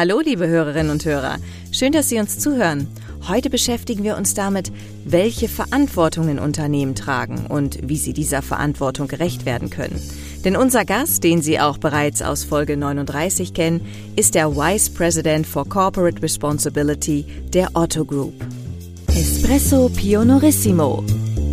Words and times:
Hallo, 0.00 0.18
liebe 0.24 0.48
Hörerinnen 0.48 0.90
und 0.90 1.04
Hörer. 1.04 1.36
Schön, 1.72 1.92
dass 1.92 2.08
Sie 2.08 2.18
uns 2.18 2.38
zuhören. 2.38 2.86
Heute 3.28 3.50
beschäftigen 3.50 4.02
wir 4.02 4.16
uns 4.16 4.32
damit, 4.32 4.72
welche 5.04 5.46
Verantwortungen 5.46 6.38
Unternehmen 6.38 6.94
tragen 6.94 7.44
und 7.46 7.86
wie 7.86 7.98
sie 7.98 8.14
dieser 8.14 8.40
Verantwortung 8.40 9.08
gerecht 9.08 9.44
werden 9.44 9.68
können. 9.68 10.00
Denn 10.42 10.56
unser 10.56 10.86
Gast, 10.86 11.22
den 11.22 11.42
Sie 11.42 11.60
auch 11.60 11.76
bereits 11.76 12.22
aus 12.22 12.44
Folge 12.44 12.78
39 12.78 13.52
kennen, 13.52 13.82
ist 14.16 14.34
der 14.34 14.56
Vice 14.56 14.88
President 14.88 15.46
for 15.46 15.68
Corporate 15.68 16.22
Responsibility 16.22 17.26
der 17.52 17.68
Otto 17.74 18.06
Group. 18.06 18.32
Espresso 19.08 19.90
Pionorissimo. 19.90 21.04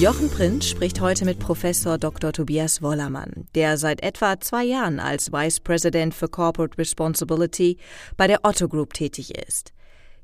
Jochen 0.00 0.30
Prinz 0.30 0.66
spricht 0.66 1.02
heute 1.02 1.26
mit 1.26 1.38
Professor 1.38 1.98
Dr. 1.98 2.32
Tobias 2.32 2.80
Wollermann, 2.80 3.46
der 3.54 3.76
seit 3.76 4.02
etwa 4.02 4.40
zwei 4.40 4.64
Jahren 4.64 4.98
als 4.98 5.30
Vice 5.30 5.60
President 5.60 6.14
für 6.14 6.26
Corporate 6.26 6.78
Responsibility 6.78 7.76
bei 8.16 8.26
der 8.26 8.40
Otto 8.42 8.66
Group 8.66 8.94
tätig 8.94 9.34
ist. 9.46 9.74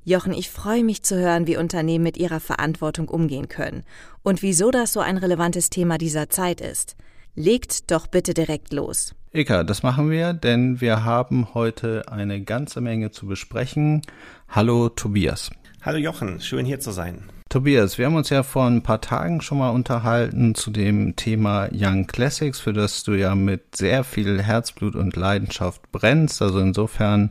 Jochen, 0.02 0.32
ich 0.32 0.48
freue 0.48 0.82
mich 0.82 1.02
zu 1.02 1.18
hören, 1.18 1.46
wie 1.46 1.58
Unternehmen 1.58 2.04
mit 2.04 2.16
ihrer 2.16 2.40
Verantwortung 2.40 3.08
umgehen 3.08 3.48
können 3.48 3.84
und 4.22 4.40
wieso 4.40 4.70
das 4.70 4.94
so 4.94 5.00
ein 5.00 5.18
relevantes 5.18 5.68
Thema 5.68 5.98
dieser 5.98 6.30
Zeit 6.30 6.62
ist. 6.62 6.96
Legt 7.34 7.90
doch 7.90 8.06
bitte 8.06 8.32
direkt 8.32 8.72
los. 8.72 9.14
Eka, 9.30 9.62
das 9.62 9.82
machen 9.82 10.10
wir, 10.10 10.32
denn 10.32 10.80
wir 10.80 11.04
haben 11.04 11.52
heute 11.52 12.10
eine 12.10 12.40
ganze 12.40 12.80
Menge 12.80 13.10
zu 13.10 13.26
besprechen. 13.26 14.00
Hallo 14.48 14.88
Tobias. 14.88 15.50
Hallo 15.82 15.98
Jochen, 15.98 16.40
schön 16.40 16.64
hier 16.64 16.80
zu 16.80 16.92
sein. 16.92 17.30
Tobias, 17.56 17.96
wir 17.96 18.04
haben 18.04 18.16
uns 18.16 18.28
ja 18.28 18.42
vor 18.42 18.66
ein 18.66 18.82
paar 18.82 19.00
Tagen 19.00 19.40
schon 19.40 19.56
mal 19.56 19.70
unterhalten 19.70 20.54
zu 20.54 20.70
dem 20.70 21.16
Thema 21.16 21.70
Young 21.72 22.06
Classics, 22.06 22.60
für 22.60 22.74
das 22.74 23.02
du 23.02 23.14
ja 23.14 23.34
mit 23.34 23.76
sehr 23.76 24.04
viel 24.04 24.42
Herzblut 24.42 24.94
und 24.94 25.16
Leidenschaft 25.16 25.80
brennst. 25.90 26.42
Also 26.42 26.58
insofern 26.58 27.30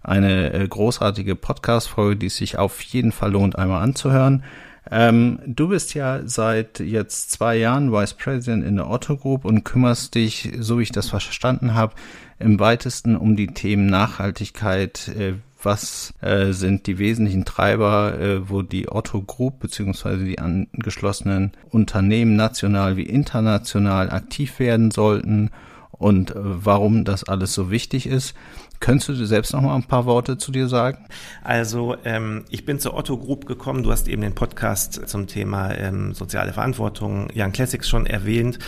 eine 0.00 0.52
äh, 0.52 0.68
großartige 0.68 1.34
Podcast-Folge, 1.34 2.14
die 2.14 2.26
es 2.26 2.36
sich 2.36 2.56
auf 2.56 2.82
jeden 2.82 3.10
Fall 3.10 3.32
lohnt, 3.32 3.58
einmal 3.58 3.82
anzuhören. 3.82 4.44
Ähm, 4.92 5.40
du 5.44 5.66
bist 5.66 5.94
ja 5.94 6.20
seit 6.24 6.78
jetzt 6.78 7.32
zwei 7.32 7.56
Jahren 7.56 7.90
Vice 7.90 8.14
President 8.14 8.64
in 8.64 8.76
der 8.76 8.88
Otto 8.88 9.16
Group 9.16 9.44
und 9.44 9.64
kümmerst 9.64 10.14
dich, 10.14 10.52
so 10.60 10.78
wie 10.78 10.84
ich 10.84 10.92
das 10.92 11.08
verstanden 11.08 11.74
habe, 11.74 11.94
im 12.38 12.60
weitesten 12.60 13.16
um 13.16 13.34
die 13.34 13.48
Themen 13.48 13.86
Nachhaltigkeit, 13.86 15.08
äh, 15.08 15.32
was 15.64 16.14
äh, 16.20 16.52
sind 16.52 16.86
die 16.86 16.98
wesentlichen 16.98 17.44
Treiber, 17.44 18.18
äh, 18.18 18.48
wo 18.48 18.62
die 18.62 18.90
Otto 18.90 19.22
Group 19.22 19.60
beziehungsweise 19.60 20.24
die 20.24 20.38
angeschlossenen 20.38 21.52
Unternehmen 21.70 22.36
national 22.36 22.96
wie 22.96 23.04
international 23.04 24.10
aktiv 24.10 24.58
werden 24.58 24.90
sollten 24.90 25.50
und 25.98 26.30
äh, 26.30 26.34
warum 26.36 27.04
das 27.04 27.24
alles 27.24 27.54
so 27.54 27.70
wichtig 27.70 28.06
ist. 28.06 28.34
Könntest 28.80 29.08
du 29.08 29.24
selbst 29.24 29.54
noch 29.54 29.62
mal 29.62 29.74
ein 29.74 29.84
paar 29.84 30.04
Worte 30.04 30.36
zu 30.36 30.52
dir 30.52 30.68
sagen? 30.68 31.06
Also 31.42 31.96
ähm, 32.04 32.44
ich 32.50 32.66
bin 32.66 32.80
zur 32.80 32.94
Otto 32.94 33.16
Group 33.16 33.46
gekommen. 33.46 33.82
Du 33.82 33.90
hast 33.90 34.08
eben 34.08 34.20
den 34.20 34.34
Podcast 34.34 35.08
zum 35.08 35.26
Thema 35.26 35.72
ähm, 35.72 36.12
soziale 36.12 36.52
Verantwortung, 36.52 37.28
Young 37.34 37.52
Classics 37.52 37.88
schon 37.88 38.04
erwähnt, 38.04 38.58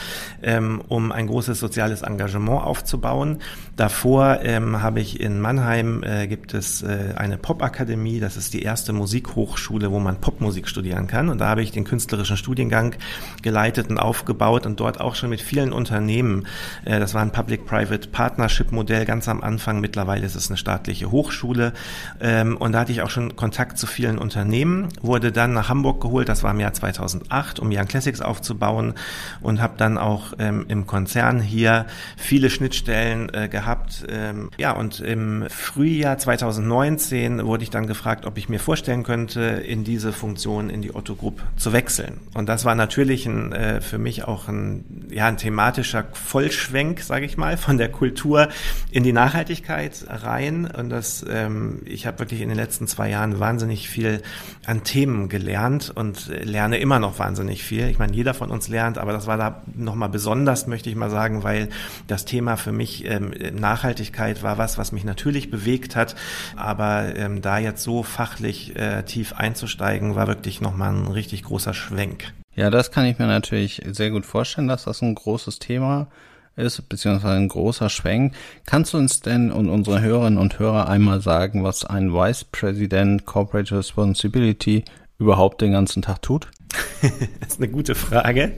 ähm, 0.43 0.81
um 0.89 1.13
ein 1.13 1.27
großes 1.27 1.61
soziales 1.61 2.01
Engagement 2.01 2.63
aufzubauen. 2.63 3.41
Davor 3.77 4.39
ähm, 4.43 4.81
habe 4.81 5.01
ich 5.01 5.21
in 5.21 5.39
Mannheim 5.39 6.03
äh, 6.03 6.27
gibt 6.29 6.55
es 6.55 6.83
äh, 6.83 7.13
eine 7.17 7.37
Popakademie. 7.37 8.19
Das 8.19 8.39
ist 8.39 8.55
die 8.55 8.63
erste 8.63 8.95
Musikhochschule, 8.95 9.91
wo 9.91 9.99
man 9.99 10.19
Popmusik 10.21 10.67
studieren 10.67 11.09
kann. 11.09 11.29
Und 11.29 11.43
da 11.43 11.49
habe 11.49 11.63
ich 11.63 11.73
den 11.73 11.85
künstlerischen 11.85 12.39
Studiengang 12.39 12.95
geleitet 13.43 13.91
und 13.91 13.99
aufgebaut 13.99 14.65
und 14.65 14.81
dort 14.81 14.99
auch 14.99 15.15
schon 15.15 15.29
mit 15.29 15.43
vielen 15.43 15.75
Unternehmen. 15.75 16.47
Äh, 16.87 17.01
das 17.01 17.13
war 17.13 17.21
ein 17.27 17.33
Public-Private 17.33 18.09
Partnership 18.09 18.73
Modell 18.73 19.05
ganz 19.05 19.29
am 19.29 19.43
Anfang 19.43 19.81
mittlerweile 19.81 19.97
mittlerweile 19.97 20.27
ist 20.27 20.37
es 20.37 20.51
eine 20.51 20.57
staatliche 20.57 21.11
Hochschule. 21.11 21.73
Ähm, 22.21 22.57
und 22.57 22.73
da 22.73 22.81
hatte 22.81 22.93
ich 22.93 23.03
auch 23.03 23.11
schon 23.11 23.35
Kontakt 23.35 23.79
zu 23.79 23.87
vielen 23.87 24.19
Unternehmen, 24.19 24.89
wurde 25.01 25.33
dann 25.33 25.53
nach 25.53 25.69
Hamburg 25.69 26.01
geholt, 26.01 26.29
das 26.29 26.43
war 26.43 26.51
im 26.51 26.61
Jahr 26.61 26.73
2008, 26.73 27.59
um 27.61 27.71
Young 27.73 27.87
Classics 27.87 28.21
aufzubauen 28.21 28.95
und 29.41 29.61
habe 29.61 29.75
dann 29.77 29.99
auch 29.99 30.35
ähm, 30.39 30.67
im 30.69 30.87
Konzern 30.87 31.41
hier 31.41 31.87
viele 32.17 32.51
Schnittstellen 32.51 33.33
äh, 33.33 33.49
gehabt. 33.49 34.05
Ähm, 34.09 34.51
ja, 34.59 34.73
und 34.73 35.01
im 35.01 35.47
Frühjahr 35.49 36.19
2019 36.19 37.45
wurde 37.45 37.65
ich 37.65 37.71
dann 37.71 37.87
gefragt, 37.87 38.27
ob 38.27 38.39
ich 38.39 38.49
mir 38.49 38.61
vorstellen 38.61 39.03
könnte, 39.03 39.41
in 39.41 39.83
diese 39.83 40.13
Funktion 40.13 40.71
in 40.71 40.83
die 40.83 40.95
Otto 40.95 41.15
Group 41.15 41.43
zu 41.57 41.73
wechseln. 41.73 42.21
Und 42.35 42.49
das 42.49 42.65
war 42.65 42.75
natürlich 42.75 43.27
ein, 43.27 43.53
äh, 43.53 43.81
für 43.81 43.99
mich 43.99 44.25
auch 44.25 44.49
ein, 44.49 45.07
ja, 45.11 45.27
ein 45.27 45.37
thematischer 45.37 46.05
Vollschwenk, 46.13 47.03
sage 47.07 47.27
ich 47.27 47.37
mal, 47.37 47.57
von 47.57 47.79
der 47.79 47.91
Kultur 47.91 48.49
in 48.91 49.03
die 49.03 49.13
Nachhaltigkeit 49.13 50.05
rein 50.09 50.67
und 50.67 50.91
das, 50.91 51.25
ähm, 51.29 51.83
ich 51.85 52.07
habe 52.07 52.19
wirklich 52.19 52.41
in 52.41 52.49
den 52.49 52.57
letzten 52.57 52.87
zwei 52.87 53.11
Jahren 53.11 53.41
wahnsinnig 53.41 53.89
viel 53.89 54.23
an 54.67 54.85
Themen 54.85 55.29
gelernt 55.29 55.93
und 55.95 56.29
lerne 56.29 56.79
immer 56.79 56.99
noch 56.99 57.19
wahnsinnig 57.19 57.65
viel. 57.65 57.89
Ich 57.89 57.99
meine, 57.99 58.15
jeder 58.15 58.35
von 58.35 58.51
uns 58.51 58.69
lernt, 58.69 58.99
aber 58.99 59.13
das 59.13 59.27
war 59.27 59.37
da 59.37 59.63
nochmal 59.75 60.09
besonders, 60.09 60.67
möchte 60.67 60.91
ich 60.91 60.97
mal 60.97 61.11
sagen, 61.11 61.43
weil 61.43 61.69
das 62.07 62.25
Thema 62.25 62.57
für 62.57 62.73
mich 62.73 63.05
ähm, 63.05 63.33
Nachhaltigkeit 63.55 64.43
war 64.43 64.59
was, 64.59 64.79
was 64.79 64.93
mich 64.93 65.05
natürlich 65.05 65.51
bewegt 65.51 65.97
hat, 65.97 66.17
aber 66.57 67.15
ähm, 67.17 67.43
da 67.43 67.59
jetzt 67.59 67.83
so 67.83 68.03
fachlich 68.03 68.77
äh, 68.77 69.03
tief 69.05 69.33
einzusteigen, 69.33 70.15
war 70.15 70.27
wirklich 70.27 70.61
nochmal 70.61 70.93
ein 70.93 71.07
richtig 71.07 71.45
großer 71.45 71.75
Schwenk. 71.75 72.33
Ja, 72.57 72.71
das 72.71 72.91
kann 72.91 73.05
ich 73.05 73.19
mir 73.19 73.27
natürlich 73.27 73.83
sehr 73.87 74.11
gut 74.11 74.25
vorstellen, 74.25 74.67
dass 74.67 74.85
das 74.85 75.03
ein 75.03 75.15
großes 75.15 75.59
Thema 75.59 76.09
ist, 76.57 76.89
beziehungsweise 76.89 77.35
ein 77.35 77.49
großer 77.49 77.89
Schwenk. 77.89 78.35
Kannst 78.65 78.95
du 78.95 78.99
uns 78.99 79.21
denn 79.21 79.53
und 79.53 79.69
unsere 79.69 80.01
Hörerinnen 80.01 80.39
und 80.39 80.59
Hörer 80.59 80.89
einmal 80.89 81.21
sagen, 81.21 81.63
was 81.63 81.85
ein 81.85 82.13
Vice 82.13 82.45
President 82.45 83.27
Corporate 83.27 83.77
Responsibility 83.77 84.85
überhaupt 85.19 85.61
den 85.61 85.73
ganzen 85.73 86.03
Tag 86.03 86.23
tut? 86.23 86.49
das 87.41 87.53
ist 87.53 87.59
eine 87.59 87.69
gute 87.69 87.95
Frage. 87.95 88.53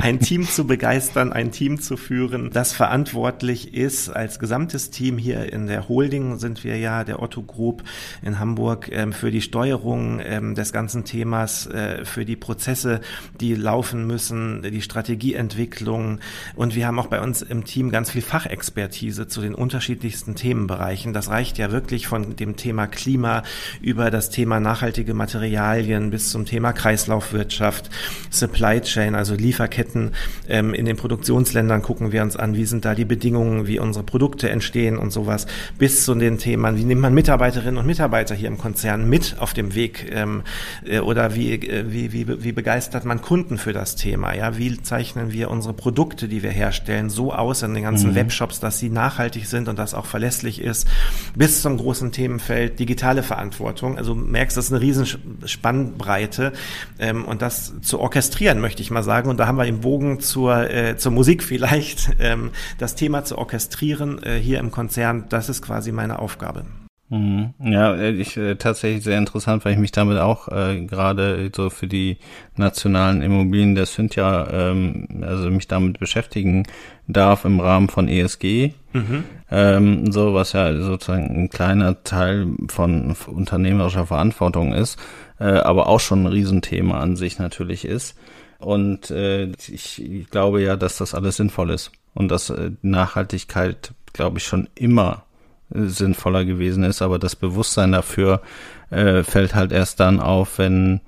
Ein 0.00 0.18
Team 0.20 0.48
zu 0.48 0.66
begeistern, 0.66 1.32
ein 1.32 1.52
Team 1.52 1.80
zu 1.80 1.96
führen, 1.96 2.50
das 2.50 2.72
verantwortlich 2.72 3.74
ist 3.74 4.08
als 4.08 4.38
gesamtes 4.38 4.90
Team 4.90 5.18
hier 5.18 5.52
in 5.52 5.66
der 5.66 5.88
Holding 5.88 6.38
sind 6.38 6.64
wir 6.64 6.76
ja 6.78 7.04
der 7.04 7.22
Otto 7.22 7.42
Group 7.42 7.84
in 8.22 8.38
Hamburg 8.38 8.88
ähm, 8.90 9.12
für 9.12 9.30
die 9.30 9.42
Steuerung 9.42 10.20
ähm, 10.24 10.54
des 10.54 10.72
ganzen 10.72 11.04
Themas, 11.04 11.66
äh, 11.66 12.04
für 12.04 12.24
die 12.24 12.36
Prozesse, 12.36 13.00
die 13.40 13.54
laufen 13.54 14.06
müssen, 14.06 14.62
die 14.62 14.82
Strategieentwicklung 14.82 16.18
und 16.56 16.74
wir 16.74 16.86
haben 16.86 16.98
auch 16.98 17.08
bei 17.08 17.20
uns 17.20 17.42
im 17.42 17.64
Team 17.64 17.90
ganz 17.90 18.10
viel 18.10 18.22
Fachexpertise 18.22 19.28
zu 19.28 19.40
den 19.40 19.54
unterschiedlichsten 19.54 20.34
Themenbereichen. 20.34 21.12
Das 21.12 21.28
reicht 21.28 21.58
ja 21.58 21.70
wirklich 21.70 22.06
von 22.06 22.36
dem 22.36 22.56
Thema 22.56 22.86
Klima 22.86 23.42
über 23.80 24.10
das 24.10 24.30
Thema 24.30 24.58
nachhaltige 24.60 25.14
Materialien 25.14 26.10
bis 26.10 26.30
zum 26.30 26.46
Thema 26.46 26.72
Kreislaufwirtschaft, 27.10 27.90
Supply 28.30 28.80
Chain, 28.80 29.14
also 29.14 29.34
Lieferketten. 29.34 30.12
Ähm, 30.48 30.74
in 30.74 30.84
den 30.84 30.96
Produktionsländern 30.96 31.82
gucken 31.82 32.12
wir 32.12 32.22
uns 32.22 32.36
an, 32.36 32.54
wie 32.54 32.64
sind 32.64 32.84
da 32.84 32.94
die 32.94 33.04
Bedingungen, 33.04 33.66
wie 33.66 33.78
unsere 33.78 34.04
Produkte 34.04 34.48
entstehen 34.48 34.96
und 34.96 35.10
sowas, 35.10 35.46
bis 35.78 36.04
zu 36.04 36.14
den 36.14 36.38
Themen, 36.38 36.76
wie 36.76 36.84
nimmt 36.84 37.00
man 37.00 37.14
Mitarbeiterinnen 37.14 37.78
und 37.78 37.86
Mitarbeiter 37.86 38.34
hier 38.34 38.48
im 38.48 38.58
Konzern 38.58 39.08
mit 39.08 39.36
auf 39.38 39.52
dem 39.52 39.74
Weg 39.74 40.10
ähm, 40.12 40.42
äh, 40.84 41.00
oder 41.00 41.34
wie, 41.34 41.54
äh, 41.54 41.84
wie, 41.88 42.12
wie, 42.12 42.44
wie 42.44 42.52
begeistert 42.52 43.04
man 43.04 43.20
Kunden 43.20 43.58
für 43.58 43.72
das 43.72 43.96
Thema, 43.96 44.34
ja, 44.34 44.56
wie 44.56 44.80
zeichnen 44.82 45.32
wir 45.32 45.50
unsere 45.50 45.74
Produkte, 45.74 46.28
die 46.28 46.42
wir 46.42 46.50
herstellen, 46.50 47.10
so 47.10 47.32
aus 47.32 47.62
in 47.62 47.74
den 47.74 47.82
ganzen 47.82 48.10
mhm. 48.10 48.14
Webshops, 48.14 48.60
dass 48.60 48.78
sie 48.78 48.90
nachhaltig 48.90 49.46
sind 49.46 49.68
und 49.68 49.78
das 49.78 49.94
auch 49.94 50.06
verlässlich 50.06 50.60
ist, 50.60 50.86
bis 51.34 51.62
zum 51.62 51.76
großen 51.76 52.12
Themenfeld 52.12 52.78
digitale 52.78 53.22
Verantwortung. 53.22 53.98
Also 53.98 54.14
merkst, 54.14 54.56
das 54.56 54.66
ist 54.66 54.72
eine 54.72 54.80
riesen 54.80 55.06
Spannbreite 55.44 56.52
ähm, 57.00 57.24
und 57.24 57.42
das 57.42 57.80
zu 57.80 57.98
orchestrieren, 57.98 58.60
möchte 58.60 58.82
ich 58.82 58.90
mal 58.90 59.02
sagen. 59.02 59.28
Und 59.28 59.38
da 59.38 59.46
haben 59.46 59.56
wir 59.56 59.66
im 59.66 59.80
Bogen 59.80 60.20
zur, 60.20 60.70
äh, 60.70 60.96
zur 60.96 61.12
Musik 61.12 61.42
vielleicht 61.50 62.10
ähm, 62.20 62.50
das 62.78 62.94
Thema 62.94 63.24
zu 63.24 63.38
orchestrieren 63.38 64.22
äh, 64.22 64.38
hier 64.38 64.60
im 64.60 64.70
Konzern. 64.70 65.24
Das 65.28 65.48
ist 65.48 65.62
quasi 65.62 65.90
meine 65.90 66.18
Aufgabe. 66.18 66.64
Mhm. 67.10 67.54
Ja, 67.58 67.96
äh, 67.96 68.12
ich 68.12 68.36
äh, 68.36 68.54
tatsächlich 68.54 69.02
sehr 69.02 69.18
interessant, 69.18 69.64
weil 69.64 69.72
ich 69.72 69.78
mich 69.80 69.90
damit 69.90 70.18
auch 70.18 70.46
äh, 70.46 70.86
gerade 70.86 71.50
so 71.54 71.68
für 71.68 71.88
die 71.88 72.18
nationalen 72.56 73.20
Immobilien 73.20 73.74
der 73.74 73.86
Cynthia, 73.86 74.48
ähm, 74.52 75.08
also 75.22 75.50
mich 75.50 75.66
damit 75.66 75.98
beschäftigen 75.98 76.62
darf 77.08 77.44
im 77.44 77.58
Rahmen 77.58 77.88
von 77.88 78.06
ESG. 78.06 78.74
Mhm. 78.92 79.24
Ähm, 79.50 80.12
so 80.12 80.34
was 80.34 80.52
ja 80.52 80.72
sozusagen 80.80 81.44
ein 81.44 81.50
kleiner 81.50 82.04
Teil 82.04 82.46
von 82.68 83.16
unternehmerischer 83.26 84.06
Verantwortung 84.06 84.72
ist, 84.72 84.96
äh, 85.40 85.44
aber 85.44 85.88
auch 85.88 86.00
schon 86.00 86.22
ein 86.22 86.32
Riesenthema 86.32 87.00
an 87.00 87.16
sich 87.16 87.38
natürlich 87.38 87.84
ist. 87.84 88.16
Und 88.58 89.10
äh, 89.10 89.46
ich, 89.68 90.02
ich 90.02 90.30
glaube 90.30 90.62
ja, 90.62 90.76
dass 90.76 90.98
das 90.98 91.14
alles 91.14 91.36
sinnvoll 91.36 91.70
ist 91.70 91.90
und 92.14 92.28
dass 92.28 92.50
äh, 92.50 92.70
Nachhaltigkeit, 92.82 93.92
glaube 94.12 94.38
ich, 94.38 94.44
schon 94.44 94.68
immer 94.74 95.24
sinnvoller 95.72 96.44
gewesen 96.44 96.82
ist, 96.82 97.00
aber 97.00 97.18
das 97.18 97.36
Bewusstsein 97.36 97.92
dafür 97.92 98.42
äh, 98.90 99.22
fällt 99.22 99.54
halt 99.54 99.72
erst 99.72 100.00
dann 100.00 100.20
auf, 100.20 100.58
wenn 100.58 101.00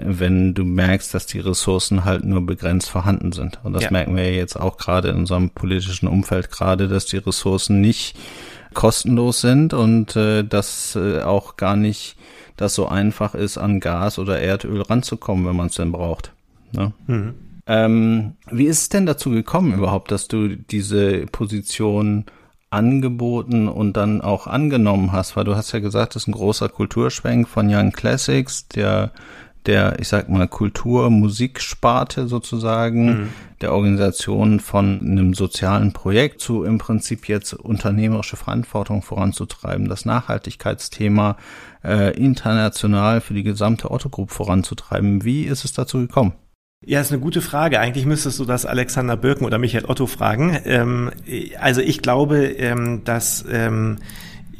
wenn 0.00 0.54
du 0.54 0.64
merkst, 0.64 1.12
dass 1.12 1.26
die 1.26 1.40
Ressourcen 1.40 2.04
halt 2.04 2.24
nur 2.24 2.44
begrenzt 2.46 2.88
vorhanden 2.88 3.32
sind. 3.32 3.58
Und 3.64 3.72
das 3.72 3.82
ja. 3.82 3.90
merken 3.90 4.16
wir 4.16 4.32
jetzt 4.32 4.56
auch 4.56 4.76
gerade 4.76 5.08
in 5.08 5.16
unserem 5.16 5.50
politischen 5.50 6.08
Umfeld 6.08 6.50
gerade, 6.50 6.88
dass 6.88 7.06
die 7.06 7.16
Ressourcen 7.16 7.80
nicht 7.80 8.16
kostenlos 8.74 9.40
sind 9.40 9.74
und 9.74 10.14
äh, 10.14 10.44
dass 10.44 10.94
äh, 10.94 11.22
auch 11.22 11.56
gar 11.56 11.74
nicht 11.74 12.16
das 12.58 12.74
so 12.74 12.86
einfach 12.86 13.34
ist, 13.34 13.56
an 13.56 13.80
Gas 13.80 14.18
oder 14.18 14.40
Erdöl 14.40 14.82
ranzukommen, 14.82 15.46
wenn 15.46 15.56
man 15.56 15.68
es 15.68 15.76
denn 15.76 15.92
braucht. 15.92 16.32
Ne? 16.72 16.92
Mhm. 17.06 17.34
Ähm, 17.66 18.32
wie 18.50 18.66
ist 18.66 18.82
es 18.82 18.88
denn 18.90 19.06
dazu 19.06 19.30
gekommen 19.30 19.74
überhaupt, 19.74 20.10
dass 20.10 20.28
du 20.28 20.48
diese 20.48 21.26
Position 21.26 22.26
angeboten 22.70 23.68
und 23.68 23.96
dann 23.96 24.20
auch 24.20 24.46
angenommen 24.46 25.12
hast, 25.12 25.36
weil 25.36 25.44
du 25.44 25.56
hast 25.56 25.72
ja 25.72 25.78
gesagt, 25.78 26.14
das 26.14 26.24
ist 26.24 26.28
ein 26.28 26.32
großer 26.32 26.68
Kulturschwenk 26.68 27.48
von 27.48 27.72
Young 27.72 27.92
Classics, 27.92 28.68
der 28.68 29.12
der, 29.68 30.00
ich 30.00 30.08
sag 30.08 30.28
mal, 30.28 30.48
Kultur, 30.48 31.10
Musiksparte 31.10 32.26
sozusagen, 32.26 33.06
mhm. 33.06 33.28
der 33.60 33.72
Organisation 33.72 34.58
von 34.58 35.00
einem 35.00 35.34
sozialen 35.34 35.92
Projekt 35.92 36.40
zu 36.40 36.64
im 36.64 36.78
Prinzip 36.78 37.28
jetzt 37.28 37.52
unternehmerische 37.52 38.36
Verantwortung 38.36 39.02
voranzutreiben, 39.02 39.88
das 39.88 40.06
Nachhaltigkeitsthema 40.06 41.36
äh, 41.84 42.16
international 42.16 43.20
für 43.20 43.34
die 43.34 43.44
gesamte 43.44 43.90
Otto 43.90 44.08
Group 44.08 44.30
voranzutreiben. 44.30 45.24
Wie 45.24 45.44
ist 45.44 45.64
es 45.64 45.72
dazu 45.74 45.98
gekommen? 45.98 46.32
Ja, 46.84 47.00
ist 47.00 47.12
eine 47.12 47.20
gute 47.20 47.42
Frage. 47.42 47.80
Eigentlich 47.80 48.06
müsstest 48.06 48.38
du 48.38 48.44
das 48.44 48.64
Alexander 48.64 49.16
Birken 49.16 49.44
oder 49.44 49.58
Michael 49.58 49.84
Otto 49.86 50.06
fragen. 50.06 50.58
Ähm, 50.64 51.10
also 51.60 51.80
ich 51.80 52.00
glaube, 52.02 52.46
ähm, 52.46 53.02
dass 53.04 53.44
ähm, 53.50 53.98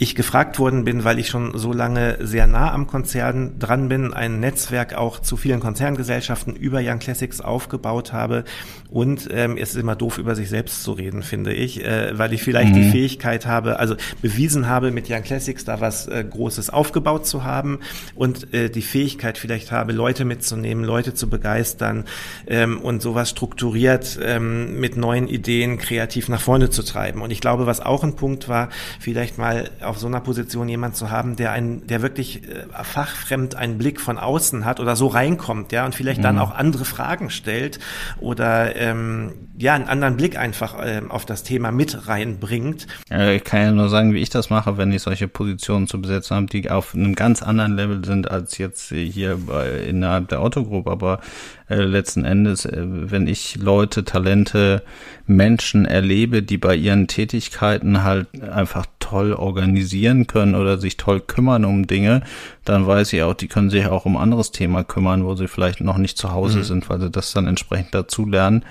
ich 0.01 0.15
gefragt 0.15 0.61
worden 0.61 0.85
bin, 0.85 1.03
weil 1.03 1.19
ich 1.19 1.29
schon 1.29 1.59
so 1.59 1.73
lange 1.73 2.19
sehr 2.21 2.47
nah 2.47 2.73
am 2.73 2.87
Konzern 2.87 3.59
dran 3.59 3.89
bin, 3.89 4.15
ein 4.15 4.39
Netzwerk 4.39 4.95
auch 4.95 5.19
zu 5.19 5.37
vielen 5.37 5.59
Konzerngesellschaften 5.59 6.55
über 6.55 6.81
Young 6.81 7.01
Classics 7.01 7.41
aufgebaut 7.41 8.13
habe. 8.13 8.45
Und 8.91 9.29
ähm, 9.33 9.57
es 9.57 9.71
ist 9.71 9.77
immer 9.77 9.97
doof, 9.97 10.19
über 10.19 10.37
sich 10.37 10.49
selbst 10.49 10.85
zu 10.85 10.93
reden, 10.93 11.25
finde 11.25 11.53
ich, 11.53 11.85
äh, 11.85 12.17
weil 12.17 12.33
ich 12.33 12.45
vielleicht 12.45 12.71
mhm. 12.71 12.75
die 12.75 12.91
Fähigkeit 12.91 13.45
habe, 13.45 13.81
also 13.81 13.97
bewiesen 14.23 14.69
habe, 14.69 14.93
mit 14.93 15.11
Young 15.11 15.23
Classics 15.23 15.65
da 15.65 15.81
was 15.81 16.07
äh, 16.07 16.25
Großes 16.25 16.71
aufgebaut 16.71 17.27
zu 17.27 17.43
haben 17.43 17.81
und 18.15 18.55
äh, 18.55 18.71
die 18.71 18.83
Fähigkeit 18.83 19.37
vielleicht 19.37 19.73
habe, 19.73 19.93
Leute 19.93 20.25
mitzunehmen, 20.25 20.85
Leute 20.85 21.13
zu 21.13 21.29
begeistern 21.29 22.05
ähm, 22.47 22.81
und 22.81 23.03
sowas 23.03 23.31
strukturiert 23.31 24.17
ähm, 24.23 24.79
mit 24.79 24.97
neuen 24.97 25.27
Ideen 25.27 25.77
kreativ 25.79 26.29
nach 26.29 26.41
vorne 26.41 26.71
zu 26.71 26.85
treiben. 26.85 27.21
Und 27.21 27.33
ich 27.33 27.41
glaube, 27.41 27.67
was 27.67 27.81
auch 27.81 28.05
ein 28.05 28.15
Punkt 28.15 28.49
war, 28.49 28.69
vielleicht 29.01 29.39
mal 29.39 29.69
auf 29.89 29.99
so 29.99 30.07
einer 30.07 30.21
Position 30.21 30.69
jemand 30.69 30.97
zu 30.97 31.11
haben, 31.11 31.37
der 31.37 31.53
ein, 31.53 31.87
der 31.87 32.03
wirklich 32.03 32.45
äh, 32.49 32.65
fachfremd 32.83 33.55
einen 33.55 33.79
Blick 33.79 34.01
von 34.01 34.19
außen 34.19 34.65
hat 34.65 34.81
oder 34.81 34.97
so 34.97 35.09
reinkommt, 35.09 35.73
ja, 35.73 35.85
und 35.85 35.95
vielleicht 35.95 36.19
mhm. 36.19 36.25
dann 36.25 36.39
auch 36.39 36.55
andere 36.55 36.85
Fragen 36.85 37.31
stellt 37.31 37.79
oder 38.21 38.77
ähm, 38.77 39.33
ja, 39.59 39.75
einen 39.75 39.89
anderen 39.89 40.17
Blick 40.17 40.39
einfach 40.39 40.77
ähm, 40.85 41.11
auf 41.11 41.27
das 41.27 41.43
Thema 41.43 41.73
mit 41.73 42.07
reinbringt. 42.07 42.87
Ja, 43.11 43.31
ich 43.31 43.45
kann 43.45 43.61
ja 43.61 43.73
nur 43.73 43.89
sagen, 43.89 44.15
wie 44.15 44.21
ich 44.21 44.31
das 44.31 44.51
mache, 44.51 44.77
wenn 44.77 44.93
ich 44.93 45.03
solche 45.03 45.27
Positionen 45.27 45.87
zu 45.87 46.01
besetzen 46.01 46.37
habe, 46.37 46.47
die 46.47 46.71
auf 46.71 46.95
einem 46.95 47.15
ganz 47.15 47.43
anderen 47.43 47.75
Level 47.75 48.05
sind 48.05 48.31
als 48.31 48.59
jetzt 48.59 48.91
hier 48.91 49.39
bei, 49.47 49.69
innerhalb 49.71 50.29
der 50.29 50.41
Autogruppe, 50.41 50.91
aber 50.91 51.21
äh, 51.69 51.77
letzten 51.77 52.25
Endes, 52.25 52.65
äh, 52.65 52.83
wenn 52.85 53.27
ich 53.27 53.57
Leute, 53.57 54.05
Talente, 54.05 54.83
Menschen 55.27 55.85
erlebe, 55.85 56.43
die 56.43 56.59
bei 56.59 56.75
ihren 56.75 57.07
Tätigkeiten 57.07 58.03
halt 58.03 58.27
einfach 58.43 58.87
toll 58.99 59.33
organisieren 59.33 60.27
können 60.27 60.55
oder 60.55 60.79
sich 60.79 60.97
toll 60.97 61.21
kümmern 61.21 61.65
um 61.65 61.87
Dinge, 61.87 62.23
dann 62.65 62.87
weiß 62.87 63.13
ich 63.13 63.23
auch, 63.23 63.35
die 63.35 63.49
können 63.49 63.71
sich 63.71 63.87
auch 63.87 64.07
um 64.07 64.17
anderes 64.17 64.51
Thema 64.51 64.85
kümmern, 64.85 65.25
wo 65.25 65.35
sie 65.35 65.49
vielleicht 65.49 65.81
noch 65.81 65.99
nicht 65.99 66.17
zu 66.17 66.33
Hause 66.33 66.59
mhm. 66.59 66.65
sind, 66.65 66.89
weil 66.89 67.01
sie 67.01 67.11
das 67.11 67.33
dann 67.33 67.47
entsprechend 67.47 67.95
dazu 67.95 68.27
lernen. 68.27 68.65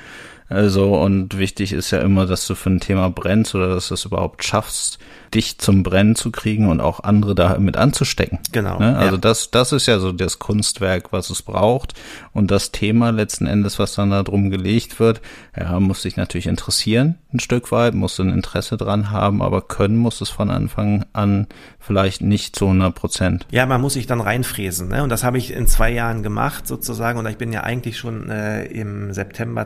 Also, 0.49 0.95
und 0.95 1.37
wichtig 1.37 1.73
ist 1.73 1.91
ja 1.91 1.99
immer, 1.99 2.25
dass 2.25 2.47
du 2.47 2.55
für 2.55 2.69
ein 2.69 2.79
Thema 2.79 3.09
brennst 3.09 3.53
oder 3.53 3.67
dass 3.67 3.89
du 3.89 3.95
es 3.95 4.05
überhaupt 4.05 4.43
schaffst, 4.43 4.97
dich 5.33 5.57
zum 5.57 5.83
Brennen 5.83 6.15
zu 6.15 6.31
kriegen 6.31 6.69
und 6.69 6.79
auch 6.79 7.01
andere 7.03 7.35
damit 7.35 7.75
anzustecken. 7.77 8.39
Genau. 8.51 8.79
Ne? 8.79 8.97
Also 8.97 9.15
ja. 9.15 9.21
das, 9.21 9.51
das 9.51 9.71
ist 9.71 9.85
ja 9.85 9.99
so 9.99 10.11
das 10.11 10.39
Kunstwerk, 10.39 11.11
was 11.11 11.29
es 11.29 11.41
braucht. 11.41 11.93
Und 12.33 12.51
das 12.51 12.71
Thema 12.71 13.09
letzten 13.09 13.45
Endes, 13.45 13.79
was 13.79 13.95
dann 13.95 14.11
da 14.11 14.23
drum 14.23 14.49
gelegt 14.49 14.99
wird, 14.99 15.21
ja, 15.57 15.79
muss 15.79 16.01
sich 16.01 16.17
natürlich 16.17 16.47
interessieren, 16.47 17.15
ein 17.33 17.39
Stück 17.39 17.71
weit, 17.71 17.93
muss 17.93 18.19
ein 18.19 18.29
Interesse 18.29 18.77
dran 18.77 19.11
haben, 19.11 19.41
aber 19.41 19.61
können 19.61 19.97
muss 19.97 20.21
es 20.21 20.29
von 20.29 20.49
Anfang 20.49 21.05
an 21.13 21.47
vielleicht 21.79 22.21
nicht 22.21 22.55
zu 22.55 22.65
100 22.65 22.93
Prozent. 22.95 23.47
Ja, 23.51 23.65
man 23.65 23.81
muss 23.81 23.93
sich 23.93 24.07
dann 24.07 24.21
reinfräsen. 24.21 24.89
Ne? 24.89 25.03
Und 25.03 25.09
das 25.09 25.23
habe 25.23 25.37
ich 25.37 25.51
in 25.51 25.67
zwei 25.67 25.91
Jahren 25.91 26.23
gemacht 26.23 26.67
sozusagen. 26.67 27.19
Und 27.19 27.27
ich 27.27 27.37
bin 27.37 27.53
ja 27.53 27.61
eigentlich 27.63 27.97
schon 27.97 28.29
äh, 28.29 28.65
im 28.65 29.13
September 29.13 29.65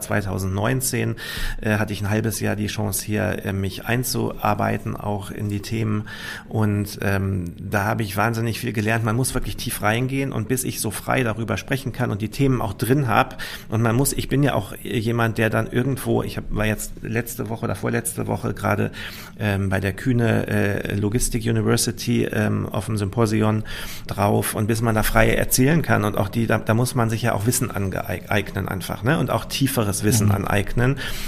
2019, 0.80 1.16
äh, 1.62 1.78
hatte 1.78 1.94
ich 1.94 2.02
ein 2.02 2.10
halbes 2.10 2.40
Jahr 2.40 2.56
die 2.56 2.68
Chance 2.68 3.06
hier, 3.06 3.46
äh, 3.46 3.54
mich 3.54 3.86
einzuarbeiten, 3.86 4.96
auch 4.96 5.32
in 5.32 5.50
die 5.50 5.60
Themen. 5.60 6.08
Und 6.48 7.00
ähm, 7.02 7.54
da 7.58 7.86
habe 7.86 8.04
ich 8.04 8.16
wahnsinnig 8.16 8.60
viel 8.60 8.74
gelernt. 8.74 9.04
Man 9.04 9.16
muss 9.16 9.34
wirklich 9.34 9.58
tief 9.58 9.82
reingehen 9.82 10.32
und 10.32 10.48
bis 10.48 10.64
ich 10.64 10.80
so 10.80 10.92
frei 10.92 11.24
darüber 11.24 11.58
sprechen 11.58 11.92
kann 11.92 12.12
und 12.12 12.22
die 12.22 12.30
Themen 12.30 12.62
auch 12.62 12.74
drin 12.74 13.08
habe. 13.08 13.38
Und 13.70 13.82
man 13.82 13.96
muss, 13.96 14.14
ich 14.14 14.28
bin 14.28 14.44
ja 14.44 14.54
auch 14.54 14.74
jemand, 14.82 15.38
der 15.38 15.50
dann 15.50 15.68
irgendwo, 15.68 16.24
ich 16.24 16.38
hab, 16.38 16.46
war 16.50 16.66
jetzt 16.66 16.94
letzte 17.02 17.50
Woche 17.50 17.66
oder 17.66 17.76
vorletzte 17.76 18.28
Woche 18.28 18.54
gerade 18.54 18.92
ähm, 19.40 19.70
bei 19.70 19.80
der 19.80 19.94
Kühne 19.94 20.48
äh, 20.48 20.96
Logistik 20.96 21.44
University 21.46 22.26
ähm, 22.26 22.68
auf 22.70 22.86
dem 22.86 22.98
Symposion 22.98 23.64
drauf 24.08 24.56
und 24.56 24.68
bis 24.68 24.82
man 24.82 24.96
da 24.96 25.04
frei 25.04 25.34
erzählen 25.34 25.82
kann 25.82 26.04
und 26.04 26.18
auch 26.18 26.30
die, 26.30 26.48
da, 26.48 26.58
da 26.60 26.74
muss 26.74 26.96
man 26.96 27.10
sich 27.10 27.24
ja 27.24 27.34
auch 27.34 27.46
Wissen 27.46 27.72
aneignen 27.72 28.68
einfach, 28.68 29.04
ne? 29.04 29.18
Und 29.20 29.32
auch 29.32 29.46
tieferes 29.46 30.04
Wissen 30.04 30.28
mhm. 30.28 30.34
aneignen. 30.34 30.61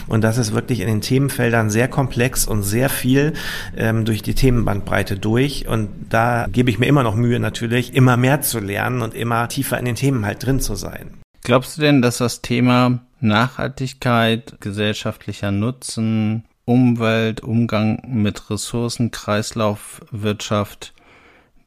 Und 0.08 0.24
das 0.24 0.38
ist 0.38 0.54
wirklich 0.54 0.80
in 0.80 0.88
den 0.88 1.02
Themenfeldern 1.02 1.70
sehr 1.70 1.88
komplex 1.88 2.46
und 2.46 2.64
sehr 2.64 2.90
viel 2.90 3.34
ähm, 3.76 4.06
durch 4.06 4.22
die 4.22 4.36
Themenbandbreite 4.36 5.18
durch 5.18 5.68
und 5.68 5.90
da 6.10 6.48
gebe 6.52 6.70
ich 6.70 6.80
mir 6.80 6.86
immer 6.86 7.04
noch 7.04 7.16
Mühe 7.16 7.40
natürlich, 7.40 7.94
immer 7.94 8.18
mehr 8.18 8.42
zu 8.42 8.60
lernen 8.60 9.02
und 9.02 9.14
immer 9.14 9.48
tiefer 9.48 9.80
in 9.80 9.86
den 9.86 9.96
Themen 9.96 10.26
halt 10.26 10.46
drin 10.46 10.60
zu 10.60 10.76
sein. 10.76 11.22
Glaubst 11.44 11.78
du 11.78 11.82
denn, 11.82 12.02
dass 12.02 12.20
das 12.20 12.42
Thema 12.42 13.02
Nachhaltigkeit, 13.20 14.56
gesellschaftlicher 14.60 15.52
Nutzen, 15.52 16.46
Umwelt, 16.66 17.42
Umgang 17.42 18.02
mit 18.08 18.50
Ressourcen, 18.50 19.12
Kreislaufwirtschaft, 19.12 20.94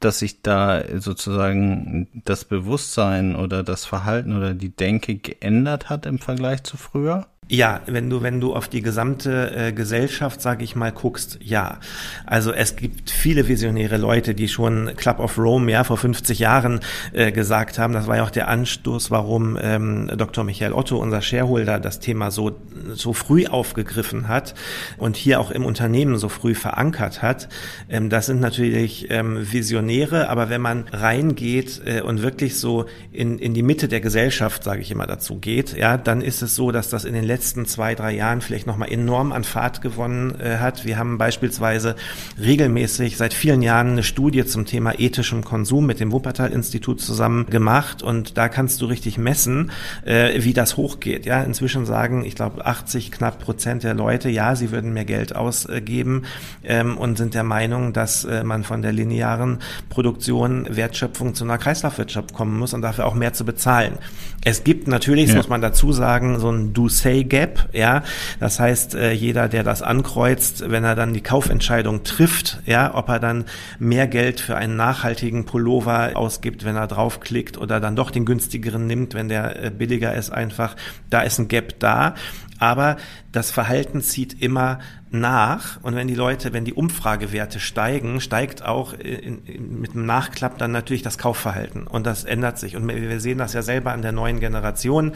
dass 0.01 0.21
sich 0.21 0.43
da 0.43 0.83
sozusagen 0.99 2.09
das 2.25 2.45
Bewusstsein 2.45 3.37
oder 3.37 3.63
das 3.63 3.85
Verhalten 3.85 4.37
oder 4.37 4.55
die 4.55 4.75
Denke 4.75 5.17
geändert 5.17 5.91
hat 5.91 6.07
im 6.07 6.19
Vergleich 6.19 6.63
zu 6.63 6.77
früher? 6.77 7.27
Ja, 7.49 7.81
wenn 7.87 8.11
du 8.11 8.23
wenn 8.23 8.41
du 8.41 8.57
auf 8.57 8.67
die 8.67 8.83
gesamte 8.83 9.55
äh, 9.55 9.73
Gesellschaft, 9.73 10.43
sage 10.43 10.65
ich 10.65 10.75
mal, 10.75 10.91
guckst, 10.91 11.39
ja. 11.41 11.79
Also 12.25 12.53
es 12.53 12.75
gibt 12.75 13.09
viele 13.09 13.47
visionäre 13.47 13.99
Leute, 13.99 14.35
die 14.35 14.49
schon 14.49 14.91
Club 14.97 15.21
of 15.21 15.39
Rome 15.39 15.71
ja 15.71 15.85
vor 15.85 15.97
50 15.97 16.41
Jahren 16.41 16.81
äh, 17.13 17.31
gesagt 17.31 17.79
haben. 17.79 17.93
Das 17.93 18.09
war 18.09 18.17
ja 18.17 18.25
auch 18.25 18.31
der 18.31 18.49
Anstoß, 18.49 19.13
warum 19.13 19.57
ähm, 19.63 20.11
Dr. 20.17 20.43
Michael 20.43 20.73
Otto, 20.73 20.99
unser 20.99 21.23
Shareholder, 21.23 21.79
das 21.79 22.01
Thema 22.01 22.33
so 22.33 22.57
so 22.93 23.13
früh 23.13 23.47
aufgegriffen 23.47 24.27
hat 24.27 24.57
und 24.99 25.17
hier 25.17 25.39
auch 25.39 25.53
im 25.53 25.65
Unternehmen 25.65 26.19
so 26.19 26.29
früh 26.29 26.57
verankert 26.57 27.23
hat. 27.23 27.49
Ähm, 27.89 28.11
das 28.11 28.27
sind 28.27 28.41
natürlich 28.41 29.07
ähm, 29.11 29.53
Visionäre, 29.53 30.31
aber 30.31 30.51
wenn 30.51 30.63
man 30.63 30.87
reingeht 30.91 31.81
äh, 31.85 32.01
und 32.01 32.23
wirklich 32.23 32.59
so 32.59 32.87
in 33.13 33.39
in 33.39 33.55
die 33.55 33.63
Mitte 33.63 33.87
der 33.87 34.01
Gesellschaft, 34.01 34.65
sage 34.65 34.81
ich 34.81 34.91
immer 34.91 35.07
dazu 35.07 35.37
geht, 35.39 35.77
ja, 35.77 35.97
dann 35.97 36.23
ist 36.23 36.43
es 36.43 36.57
so, 36.57 36.73
dass 36.73 36.91
das 36.91 37.05
in 37.05 37.15
den 37.15 37.23
letzten 37.23 37.36
zwei, 37.43 37.95
drei 37.95 38.15
Jahren 38.15 38.41
vielleicht 38.41 38.67
nochmal 38.67 38.91
enorm 38.91 39.33
an 39.33 39.45
Fahrt 39.45 39.81
gewonnen 39.81 40.39
äh, 40.41 40.59
hat. 40.59 40.85
Wir 40.85 40.99
haben 40.99 41.19
beispielsweise 41.19 41.97
regelmäßig 42.41 43.17
seit 43.17 43.35
vielen 43.35 43.63
Jahren 43.63 43.93
eine 43.93 44.03
Studie 44.03 44.45
zum 44.45 44.67
Thema 44.67 44.99
ethischem 44.99 45.45
Konsum 45.45 45.87
mit 45.87 46.01
dem 46.01 46.13
Wuppertal-Institut 46.13 47.01
zusammen 47.01 47.47
gemacht 47.47 48.03
und 48.03 48.37
da 48.37 48.49
kannst 48.49 48.81
du 48.81 48.87
richtig 48.87 49.19
messen, 49.19 49.71
äh, 50.05 50.43
wie 50.43 50.53
das 50.53 50.77
hochgeht. 50.77 51.27
Ja, 51.27 51.43
inzwischen 51.43 51.87
sagen, 51.87 52.25
ich 52.25 52.35
glaube, 52.35 52.65
80 52.65 53.13
knapp 53.13 53.39
Prozent 53.39 53.83
der 53.85 53.95
Leute, 53.95 54.29
ja, 54.29 54.57
sie 54.57 54.71
würden 54.71 54.93
mehr 54.93 55.05
Geld 55.05 55.35
ausgeben 55.35 56.23
ähm, 56.65 56.97
und 56.97 57.19
sind 57.19 57.35
der 57.35 57.45
Meinung, 57.45 57.93
dass 57.93 58.25
äh, 58.25 58.45
man 58.45 58.65
von 58.65 58.83
der 58.83 58.93
linearen 58.93 59.59
Produktion 59.89 60.67
Wertschöpfung 60.71 61.35
zu 61.35 61.45
einer 61.45 61.59
Kreislaufwirtschaft 61.59 62.33
kommen 62.33 62.59
muss 62.59 62.75
und 62.75 62.83
dafür 62.83 63.07
auch 63.07 63.15
mehr 63.15 63.33
zu 63.33 63.45
bezahlen. 63.45 63.99
Es 64.47 64.63
gibt 64.63 64.87
natürlich, 64.87 65.31
ja. 65.31 65.35
muss 65.35 65.49
man 65.49 65.61
dazu 65.61 65.91
sagen, 65.91 66.39
so 66.39 66.53
ein 66.53 66.73
Do-Say-Gap, 66.73 67.71
ja. 67.73 68.05
Das 68.39 68.61
heißt, 68.61 68.95
äh, 68.95 69.11
jeder, 69.11 69.49
der 69.49 69.65
das 69.65 69.83
ankreuzt, 69.83 70.71
wenn 70.71 70.85
er 70.85 70.95
dann 70.95 71.13
die 71.13 71.21
Kaufentscheidung 71.21 72.05
trifft, 72.05 72.61
ja, 72.65 72.95
ob 72.95 73.09
er 73.09 73.19
dann 73.19 73.47
mehr 73.81 74.07
Geld 74.07 74.39
für 74.39 74.55
einen 74.55 74.77
nachhaltigen 74.77 75.47
Pullover 75.47 76.13
ausgibt, 76.15 76.65
wenn 76.65 76.77
er 76.77 76.87
draufklickt 76.87 77.59
oder 77.59 77.81
dann 77.81 77.97
doch 77.97 78.13
den 78.13 78.25
günstigeren 78.25 78.87
nimmt, 78.87 79.15
wenn 79.15 79.29
der 79.29 79.65
äh, 79.65 79.71
billiger 79.71 80.15
ist 80.15 80.31
einfach, 80.31 80.77
da 81.11 81.23
ist 81.23 81.41
ein 81.41 81.49
Gap 81.49 81.81
da. 81.81 82.15
Aber 82.59 82.97
das 83.33 83.51
Verhalten 83.51 84.01
zieht 84.01 84.41
immer 84.41 84.79
nach. 85.11 85.79
Und 85.83 85.95
wenn 85.95 86.09
die 86.09 86.15
Leute, 86.15 86.53
wenn 86.53 86.65
die 86.65 86.73
Umfragewerte 86.73 87.61
steigen, 87.61 88.21
steigt 88.21 88.65
auch 88.65 88.93
in, 88.93 89.45
in, 89.45 89.81
mit 89.81 89.95
dem 89.95 90.07
Nachklapp 90.07 90.59
dann 90.59 90.73
natürlich 90.73 91.03
das 91.03 91.17
Kaufverhalten. 91.17 91.87
Und 91.87 92.07
das 92.07 92.25
ändert 92.25 92.59
sich. 92.59 92.77
Und 92.77 92.89
wir 92.89 93.21
sehen 93.21 93.39
das 93.39 93.53
ja 93.53 93.63
selber 93.63 93.93
an 93.93 94.03
der 94.03 94.13
neuen 94.13 94.41
Generation. 94.41 95.13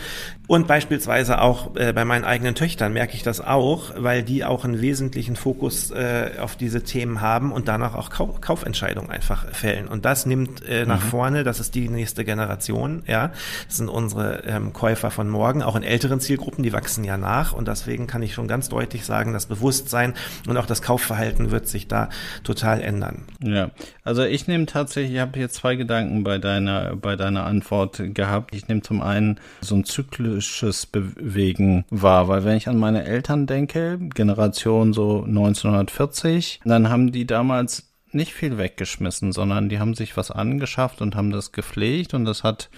Und 0.47 0.69
beispielsweise 0.69 1.41
auch 1.41 1.77
äh, 1.77 1.93
bei 1.93 2.05
meinen 2.05 2.25
eigenen 2.25 2.55
Töchtern 2.55 2.93
merke 2.93 3.15
ich 3.15 3.23
das 3.23 3.41
auch, 3.41 3.93
weil 3.97 4.23
die 4.23 4.45
auch 4.45 4.65
einen 4.65 4.81
wesentlichen 4.81 5.35
Fokus 5.35 5.91
äh, 5.91 6.33
auf 6.41 6.57
diese 6.57 6.83
Themen 6.83 7.21
haben 7.21 7.51
und 7.51 7.69
danach 7.69 7.95
auch 7.95 8.11
Kau 8.11 8.39
Kaufentscheidungen 8.41 9.11
einfach 9.11 9.51
fällen. 9.53 9.89
Und 9.89 10.05
das 10.05 10.27
nimmt 10.27 10.65
äh, 10.67 10.87
nach 10.87 11.03
mhm. 11.05 11.09
vorne, 11.09 11.45
das 11.45 11.59
ist 11.59 11.75
die 11.75 11.89
nächste 11.89 12.25
Generation, 12.25 13.03
ja, 13.07 13.33
das 13.67 13.79
sind 13.79 13.89
unsere 13.89 14.45
ähm, 14.45 14.73
Käufer 14.73 15.11
von 15.11 15.29
morgen, 15.29 15.63
auch 15.63 15.75
in 15.75 15.83
älteren 15.83 16.21
Zielgruppen, 16.21 16.63
die 16.63 16.73
wachsen 16.73 17.03
ja 17.03 17.17
nach 17.17 17.30
und 17.53 17.69
deswegen 17.69 18.07
kann 18.07 18.23
ich 18.23 18.35
schon 18.35 18.49
ganz 18.49 18.69
deutlich 18.69 19.05
sagen, 19.05 19.33
das 19.33 19.47
Bewusstsein 19.47 20.15
und 20.49 20.57
auch 20.57 20.67
das 20.67 20.83
Kaufverhalten 20.83 21.51
wird 21.51 21.69
sich 21.69 21.89
da 21.89 22.09
total 22.45 22.81
ändern. 22.81 23.25
Ja, 23.43 23.71
also 24.05 24.25
ich 24.25 24.47
nehme 24.49 24.67
tatsächlich, 24.67 25.15
ich 25.15 25.21
habe 25.21 25.39
hier 25.39 25.49
zwei 25.49 25.77
Gedanken 25.77 26.25
bei 26.25 26.39
deiner, 26.39 26.97
bei 26.97 27.17
deiner 27.17 27.45
Antwort 27.45 28.03
gehabt. 28.15 28.55
Ich 28.55 28.69
nehme 28.69 28.83
zum 28.83 29.01
einen 29.01 29.39
so 29.61 29.75
ein 29.75 29.85
zyklisches 29.85 30.87
Bewegen 30.87 31.85
wahr, 31.91 32.29
weil 32.29 32.45
wenn 32.45 32.57
ich 32.57 32.69
an 32.69 32.79
meine 32.79 33.05
Eltern 33.05 33.47
denke, 33.47 33.99
Generation 34.15 34.93
so 34.93 35.23
1940, 35.25 36.61
dann 36.65 36.91
haben 36.91 37.13
die 37.13 37.27
damals 37.27 37.91
nicht 38.13 38.33
viel 38.33 38.59
weggeschmissen, 38.59 39.33
sondern 39.33 39.69
die 39.69 39.79
haben 39.79 39.95
sich 39.95 40.17
was 40.17 40.31
angeschafft 40.31 41.01
und 41.01 41.15
haben 41.15 41.31
das 41.31 41.53
gepflegt 41.53 42.15
und 42.15 42.25
das 42.25 42.43
hat 42.43 42.71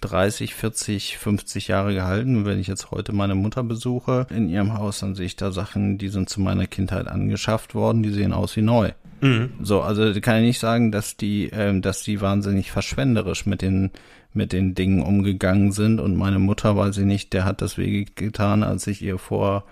30, 0.00 0.54
40, 0.54 1.18
50 1.18 1.68
Jahre 1.68 1.94
gehalten. 1.94 2.44
Wenn 2.44 2.60
ich 2.60 2.66
jetzt 2.66 2.90
heute 2.90 3.12
meine 3.12 3.34
Mutter 3.34 3.62
besuche 3.62 4.26
in 4.30 4.48
ihrem 4.48 4.74
Haus, 4.74 5.00
dann 5.00 5.14
sehe 5.14 5.26
ich 5.26 5.36
da 5.36 5.52
Sachen, 5.52 5.98
die 5.98 6.08
sind 6.08 6.28
zu 6.28 6.40
meiner 6.40 6.66
Kindheit 6.66 7.08
angeschafft 7.08 7.74
worden, 7.74 8.02
die 8.02 8.10
sehen 8.10 8.32
aus 8.32 8.56
wie 8.56 8.62
neu. 8.62 8.92
Mhm. 9.20 9.50
So, 9.62 9.80
also 9.80 10.20
kann 10.20 10.36
ich 10.38 10.46
nicht 10.46 10.58
sagen, 10.58 10.92
dass 10.92 11.16
die, 11.16 11.50
ähm, 11.52 11.82
dass 11.82 12.02
die 12.02 12.20
wahnsinnig 12.20 12.70
verschwenderisch 12.70 13.46
mit 13.46 13.62
den 13.62 13.90
mit 14.36 14.52
den 14.52 14.74
Dingen 14.74 15.02
umgegangen 15.02 15.72
sind 15.72 15.98
und 15.98 16.14
meine 16.14 16.38
Mutter, 16.38 16.76
weiß 16.76 16.98
ich 16.98 17.06
nicht, 17.06 17.32
der 17.32 17.46
hat 17.46 17.62
das 17.62 17.78
weh 17.78 18.04
getan, 18.14 18.62
als 18.62 18.86
ich 18.86 19.00
ihr 19.02 19.18
vor 19.18 19.64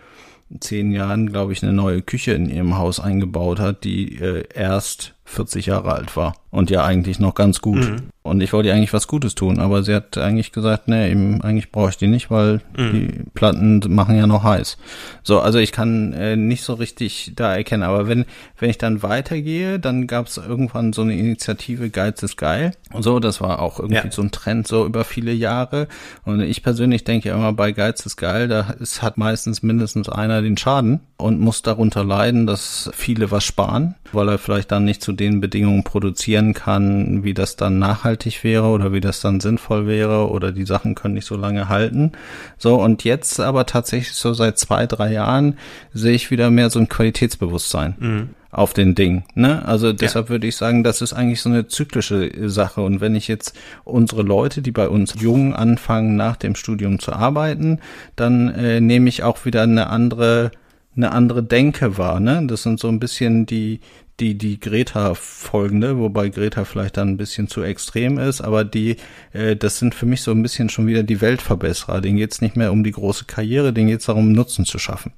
zehn 0.60 0.90
Jahren, 0.90 1.30
glaube 1.30 1.52
ich, 1.52 1.62
eine 1.62 1.72
neue 1.72 2.02
Küche 2.02 2.32
in 2.32 2.48
ihrem 2.48 2.76
Haus 2.76 2.98
eingebaut 2.98 3.60
hat, 3.60 3.84
die 3.84 4.16
äh, 4.16 4.44
erst 4.52 5.13
40 5.24 5.66
Jahre 5.66 5.92
alt 5.92 6.16
war 6.16 6.34
und 6.50 6.70
ja 6.70 6.84
eigentlich 6.84 7.18
noch 7.18 7.34
ganz 7.34 7.60
gut. 7.60 7.78
Mhm. 7.78 7.96
Und 8.22 8.40
ich 8.42 8.52
wollte 8.52 8.68
ihr 8.68 8.74
eigentlich 8.74 8.94
was 8.94 9.06
Gutes 9.06 9.34
tun, 9.34 9.58
aber 9.58 9.82
sie 9.82 9.94
hat 9.94 10.16
eigentlich 10.16 10.52
gesagt, 10.52 10.88
nee, 10.88 11.10
eben, 11.10 11.42
eigentlich 11.42 11.70
brauche 11.70 11.90
ich 11.90 11.98
die 11.98 12.06
nicht, 12.06 12.30
weil 12.30 12.62
mhm. 12.76 12.92
die 12.92 13.24
Platten 13.34 13.82
machen 13.88 14.16
ja 14.16 14.26
noch 14.26 14.44
heiß. 14.44 14.78
So, 15.22 15.40
also 15.40 15.58
ich 15.58 15.72
kann 15.72 16.14
äh, 16.14 16.36
nicht 16.36 16.62
so 16.62 16.74
richtig 16.74 17.32
da 17.36 17.54
erkennen, 17.54 17.82
aber 17.82 18.06
wenn, 18.08 18.24
wenn 18.58 18.70
ich 18.70 18.78
dann 18.78 19.02
weitergehe, 19.02 19.78
dann 19.78 20.06
gab 20.06 20.28
es 20.28 20.38
irgendwann 20.38 20.92
so 20.92 21.02
eine 21.02 21.18
Initiative 21.18 21.90
Geiz 21.90 22.22
ist 22.22 22.36
geil. 22.36 22.72
Und 22.92 23.02
so, 23.02 23.18
das 23.18 23.40
war 23.40 23.60
auch 23.60 23.80
irgendwie 23.80 24.06
ja. 24.06 24.10
so 24.10 24.22
ein 24.22 24.30
Trend 24.30 24.68
so 24.68 24.86
über 24.86 25.04
viele 25.04 25.32
Jahre. 25.32 25.88
Und 26.24 26.40
ich 26.40 26.62
persönlich 26.62 27.04
denke 27.04 27.30
immer, 27.30 27.52
bei 27.52 27.72
Geiz 27.72 28.06
ist 28.06 28.16
geil, 28.16 28.48
da 28.48 28.74
ist, 28.78 29.02
hat 29.02 29.18
meistens 29.18 29.62
mindestens 29.62 30.08
einer 30.08 30.40
den 30.40 30.56
Schaden 30.56 31.00
und 31.16 31.40
muss 31.40 31.62
darunter 31.62 32.04
leiden, 32.04 32.46
dass 32.46 32.90
viele 32.94 33.30
was 33.30 33.44
sparen, 33.44 33.96
weil 34.12 34.28
er 34.28 34.38
vielleicht 34.38 34.70
dann 34.70 34.84
nicht 34.84 35.02
zu 35.02 35.12
den 35.16 35.40
Bedingungen 35.40 35.84
produzieren 35.84 36.54
kann, 36.54 37.24
wie 37.24 37.34
das 37.34 37.56
dann 37.56 37.78
nachhaltig 37.78 38.44
wäre 38.44 38.66
oder 38.66 38.92
wie 38.92 39.00
das 39.00 39.20
dann 39.20 39.40
sinnvoll 39.40 39.86
wäre 39.86 40.30
oder 40.30 40.52
die 40.52 40.66
Sachen 40.66 40.94
können 40.94 41.14
nicht 41.14 41.26
so 41.26 41.36
lange 41.36 41.68
halten. 41.68 42.12
So, 42.58 42.80
und 42.80 43.04
jetzt 43.04 43.40
aber 43.40 43.66
tatsächlich 43.66 44.14
so 44.14 44.34
seit 44.34 44.58
zwei, 44.58 44.86
drei 44.86 45.12
Jahren 45.12 45.58
sehe 45.92 46.14
ich 46.14 46.30
wieder 46.30 46.50
mehr 46.50 46.70
so 46.70 46.78
ein 46.78 46.88
Qualitätsbewusstsein. 46.88 47.94
Mhm 47.98 48.28
auf 48.54 48.72
den 48.72 48.94
Ding. 48.94 49.24
Ne? 49.34 49.66
Also 49.66 49.92
deshalb 49.92 50.26
ja. 50.26 50.30
würde 50.30 50.46
ich 50.46 50.56
sagen, 50.56 50.84
das 50.84 51.02
ist 51.02 51.12
eigentlich 51.12 51.42
so 51.42 51.48
eine 51.48 51.66
zyklische 51.66 52.48
Sache. 52.48 52.82
Und 52.82 53.00
wenn 53.00 53.16
ich 53.16 53.26
jetzt 53.26 53.56
unsere 53.82 54.22
Leute, 54.22 54.62
die 54.62 54.70
bei 54.70 54.88
uns 54.88 55.14
jung 55.20 55.54
anfangen, 55.54 56.14
nach 56.16 56.36
dem 56.36 56.54
Studium 56.54 57.00
zu 57.00 57.12
arbeiten, 57.12 57.80
dann 58.14 58.50
äh, 58.50 58.80
nehme 58.80 59.08
ich 59.08 59.24
auch 59.24 59.44
wieder 59.44 59.62
eine 59.62 59.88
andere 59.88 60.52
eine 60.96 61.10
andere 61.12 61.42
Denke 61.42 61.98
wahr. 61.98 62.20
Ne? 62.20 62.44
Das 62.46 62.62
sind 62.62 62.78
so 62.78 62.88
ein 62.88 63.00
bisschen 63.00 63.46
die 63.46 63.80
die 64.20 64.38
die 64.38 64.60
Greta 64.60 65.14
folgende, 65.14 65.98
wobei 65.98 66.28
Greta 66.28 66.64
vielleicht 66.64 66.96
dann 66.96 67.10
ein 67.10 67.16
bisschen 67.16 67.48
zu 67.48 67.62
extrem 67.62 68.18
ist, 68.18 68.40
aber 68.40 68.64
die 68.64 68.96
äh, 69.32 69.56
das 69.56 69.78
sind 69.78 69.94
für 69.94 70.06
mich 70.06 70.22
so 70.22 70.30
ein 70.30 70.42
bisschen 70.42 70.68
schon 70.68 70.86
wieder 70.86 71.02
die 71.02 71.20
Weltverbesserer. 71.20 72.00
Denen 72.00 72.18
geht's 72.18 72.40
nicht 72.40 72.56
mehr 72.56 72.72
um 72.72 72.84
die 72.84 72.92
große 72.92 73.24
Karriere, 73.24 73.72
denen 73.72 73.88
geht's 73.88 74.06
darum 74.06 74.32
Nutzen 74.32 74.64
zu 74.64 74.78
schaffen. 74.78 75.12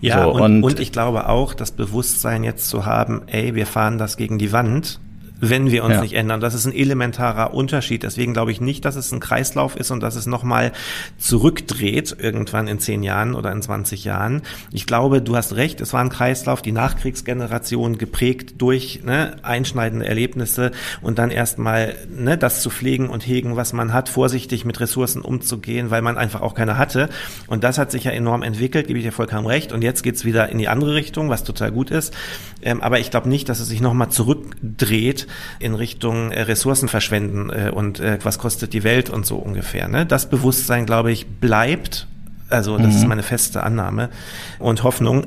Ja, 0.00 0.24
so, 0.24 0.32
und, 0.32 0.42
und, 0.42 0.64
und 0.64 0.80
ich 0.80 0.92
glaube 0.92 1.28
auch, 1.28 1.54
das 1.54 1.70
Bewusstsein 1.70 2.44
jetzt 2.44 2.68
zu 2.68 2.84
haben, 2.84 3.22
ey, 3.26 3.54
wir 3.54 3.66
fahren 3.66 3.98
das 3.98 4.16
gegen 4.16 4.38
die 4.38 4.52
Wand 4.52 5.00
wenn 5.40 5.70
wir 5.70 5.84
uns 5.84 5.94
ja. 5.94 6.00
nicht 6.00 6.14
ändern. 6.14 6.40
Das 6.40 6.54
ist 6.54 6.64
ein 6.66 6.74
elementarer 6.74 7.54
Unterschied. 7.54 8.02
Deswegen 8.02 8.32
glaube 8.32 8.52
ich 8.52 8.60
nicht, 8.60 8.84
dass 8.84 8.96
es 8.96 9.12
ein 9.12 9.20
Kreislauf 9.20 9.76
ist 9.76 9.90
und 9.90 10.00
dass 10.00 10.14
es 10.14 10.26
nochmal 10.26 10.72
zurückdreht 11.18 12.16
irgendwann 12.18 12.68
in 12.68 12.78
zehn 12.78 13.02
Jahren 13.02 13.34
oder 13.34 13.50
in 13.52 13.60
20 13.60 14.04
Jahren. 14.04 14.42
Ich 14.72 14.86
glaube, 14.86 15.22
du 15.22 15.36
hast 15.36 15.56
recht, 15.56 15.80
es 15.80 15.92
war 15.92 16.00
ein 16.00 16.08
Kreislauf, 16.08 16.62
die 16.62 16.72
Nachkriegsgeneration 16.72 17.98
geprägt 17.98 18.54
durch 18.58 19.00
ne, 19.04 19.36
einschneidende 19.42 20.06
Erlebnisse 20.06 20.70
und 21.02 21.18
dann 21.18 21.30
erstmal 21.30 21.96
ne, 22.08 22.38
das 22.38 22.62
zu 22.62 22.70
pflegen 22.70 23.08
und 23.08 23.26
hegen, 23.26 23.56
was 23.56 23.72
man 23.72 23.92
hat, 23.92 24.08
vorsichtig 24.08 24.64
mit 24.64 24.80
Ressourcen 24.80 25.22
umzugehen, 25.22 25.90
weil 25.90 26.02
man 26.02 26.16
einfach 26.16 26.42
auch 26.42 26.54
keine 26.54 26.78
hatte. 26.78 27.08
Und 27.48 27.64
das 27.64 27.78
hat 27.78 27.90
sich 27.90 28.04
ja 28.04 28.12
enorm 28.12 28.42
entwickelt, 28.42 28.86
gebe 28.86 28.98
ich 28.98 29.04
dir 29.04 29.12
vollkommen 29.12 29.46
recht. 29.46 29.72
Und 29.72 29.82
jetzt 29.82 30.02
geht's 30.02 30.24
wieder 30.24 30.48
in 30.48 30.58
die 30.58 30.68
andere 30.68 30.94
Richtung, 30.94 31.28
was 31.28 31.44
total 31.44 31.72
gut 31.72 31.90
ist. 31.90 32.14
Ähm, 32.62 32.80
aber 32.80 33.00
ich 33.00 33.10
glaube 33.10 33.28
nicht, 33.28 33.48
dass 33.48 33.60
es 33.60 33.68
sich 33.68 33.80
nochmal 33.80 34.10
zurückdreht 34.10 35.23
in 35.58 35.74
Richtung 35.74 36.30
äh, 36.30 36.42
Ressourcen 36.42 36.88
verschwenden 36.88 37.50
äh, 37.50 37.70
und 37.70 38.00
äh, 38.00 38.18
was 38.22 38.38
kostet 38.38 38.72
die 38.72 38.84
Welt 38.84 39.10
und 39.10 39.26
so 39.26 39.36
ungefähr. 39.36 39.88
Ne? 39.88 40.06
Das 40.06 40.28
Bewusstsein, 40.28 40.86
glaube 40.86 41.12
ich, 41.12 41.26
bleibt. 41.26 42.06
Also 42.50 42.76
das 42.76 42.88
mhm. 42.88 42.92
ist 42.92 43.06
meine 43.06 43.22
feste 43.22 43.62
Annahme 43.62 44.10
und 44.58 44.82
Hoffnung. 44.82 45.26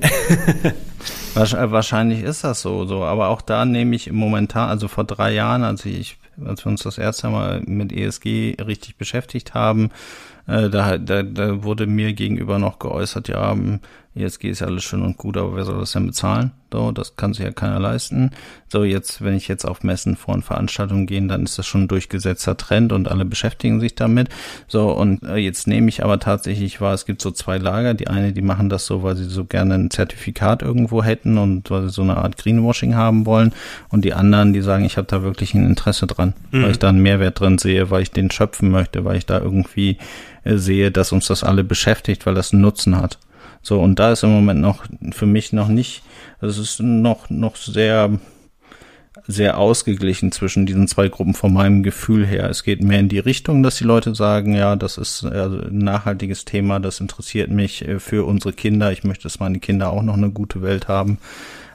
Wahrscheinlich 1.33 2.23
ist 2.23 2.43
das 2.43 2.61
so, 2.61 2.85
so. 2.85 3.03
Aber 3.03 3.29
auch 3.29 3.41
da 3.41 3.65
nehme 3.65 3.95
ich 3.95 4.11
momentan, 4.11 4.69
also 4.69 4.87
vor 4.87 5.03
drei 5.03 5.33
Jahren, 5.33 5.63
als 5.63 5.85
ich, 5.85 6.17
als 6.45 6.65
wir 6.65 6.71
uns 6.71 6.83
das 6.83 6.97
erste 6.97 7.29
Mal 7.29 7.61
mit 7.65 7.91
ESG 7.91 8.57
richtig 8.65 8.97
beschäftigt 8.97 9.53
haben, 9.53 9.89
äh, 10.47 10.69
da, 10.69 10.97
da, 10.97 11.23
da 11.23 11.63
wurde 11.63 11.87
mir 11.87 12.13
gegenüber 12.13 12.59
noch 12.59 12.79
geäußert, 12.79 13.27
ja, 13.27 13.55
ESG 14.19 14.49
ist 14.49 14.59
ja 14.59 14.67
alles 14.67 14.83
schön 14.83 15.01
und 15.01 15.17
gut, 15.17 15.37
aber 15.37 15.55
wer 15.55 15.65
soll 15.65 15.79
das 15.79 15.91
denn 15.91 16.07
bezahlen? 16.07 16.51
So, 16.71 16.91
das 16.91 17.15
kann 17.15 17.33
sich 17.33 17.45
ja 17.45 17.51
keiner 17.51 17.79
leisten. 17.79 18.31
So, 18.67 18.83
jetzt, 18.83 19.23
wenn 19.23 19.35
ich 19.35 19.47
jetzt 19.47 19.63
auf 19.63 19.83
Messen 19.83 20.17
vor 20.17 20.33
und 20.33 20.43
Veranstaltungen 20.43 21.07
gehe, 21.07 21.25
dann 21.25 21.43
ist 21.43 21.57
das 21.57 21.65
schon 21.65 21.83
ein 21.83 21.87
durchgesetzter 21.87 22.57
Trend 22.57 22.91
und 22.91 23.09
alle 23.09 23.23
beschäftigen 23.23 23.79
sich 23.79 23.95
damit. 23.95 24.27
So, 24.67 24.91
und 24.91 25.23
äh, 25.23 25.37
jetzt 25.37 25.67
nehme 25.67 25.87
ich 25.87 26.03
aber 26.03 26.19
tatsächlich 26.19 26.81
wahr, 26.81 26.93
es 26.93 27.05
gibt 27.05 27.21
so 27.21 27.31
zwei 27.31 27.57
Lager. 27.57 27.93
Die 27.93 28.09
eine, 28.09 28.33
die 28.33 28.41
machen 28.41 28.67
das 28.67 28.85
so, 28.85 29.01
weil 29.01 29.15
sie 29.15 29.25
so 29.25 29.45
gerne 29.45 29.75
ein 29.75 29.91
Zertifikat 29.91 30.61
irgendwo 30.61 31.03
hätten 31.03 31.37
und 31.37 31.71
weil 31.71 31.83
sie 31.83 31.89
so 31.89 32.01
eine 32.01 32.17
Art 32.17 32.35
Greenwashing 32.35 32.95
haben 32.95 33.25
wollen. 33.25 33.53
Und 33.87 34.03
die 34.03 34.13
anderen, 34.13 34.51
die 34.51 34.61
sagen, 34.61 34.83
ich 34.83 34.97
habe 34.97 35.07
da 35.07 35.23
wirklich 35.23 35.53
ein 35.53 35.65
Interesse 35.65 36.05
dran, 36.05 36.33
mhm. 36.51 36.63
weil 36.63 36.71
ich 36.71 36.79
da 36.79 36.89
einen 36.89 37.01
Mehrwert 37.01 37.39
drin 37.39 37.57
sehe, 37.57 37.89
weil 37.91 38.01
ich 38.01 38.11
den 38.11 38.29
schöpfen 38.29 38.69
möchte, 38.69 39.05
weil 39.05 39.15
ich 39.15 39.25
da 39.25 39.39
irgendwie 39.39 39.97
äh, 40.43 40.57
sehe, 40.57 40.91
dass 40.91 41.13
uns 41.13 41.27
das 41.27 41.45
alle 41.45 41.63
beschäftigt, 41.63 42.25
weil 42.25 42.35
das 42.35 42.51
einen 42.51 42.61
Nutzen 42.61 42.97
hat. 42.97 43.19
So, 43.67 43.81
und 43.81 43.99
da 43.99 44.13
ist 44.13 44.23
im 44.23 44.31
Moment 44.31 44.61
noch 44.61 44.85
für 45.11 45.25
mich 45.25 45.51
noch 45.51 45.67
nicht, 45.67 46.01
also 46.39 46.61
es 46.61 46.69
ist 46.69 46.79
noch, 46.79 47.29
noch 47.29 47.57
sehr, 47.57 48.17
sehr 49.27 49.57
ausgeglichen 49.57 50.31
zwischen 50.31 50.65
diesen 50.65 50.87
zwei 50.87 51.09
Gruppen 51.09 51.33
von 51.33 51.51
meinem 51.51 51.83
Gefühl 51.83 52.25
her. 52.25 52.49
Es 52.49 52.63
geht 52.63 52.81
mehr 52.81 53.01
in 53.01 53.09
die 53.09 53.19
Richtung, 53.19 53.63
dass 53.63 53.75
die 53.75 53.83
Leute 53.83 54.15
sagen, 54.15 54.55
ja, 54.55 54.77
das 54.77 54.97
ist 54.97 55.25
also 55.25 55.57
ein 55.57 55.79
nachhaltiges 55.79 56.45
Thema, 56.45 56.79
das 56.79 57.01
interessiert 57.01 57.51
mich 57.51 57.85
äh, 57.85 57.99
für 57.99 58.25
unsere 58.25 58.53
Kinder. 58.53 58.93
Ich 58.93 59.03
möchte, 59.03 59.23
dass 59.23 59.41
meine 59.41 59.59
Kinder 59.59 59.91
auch 59.91 60.01
noch 60.01 60.15
eine 60.15 60.31
gute 60.31 60.61
Welt 60.61 60.87
haben. 60.87 61.17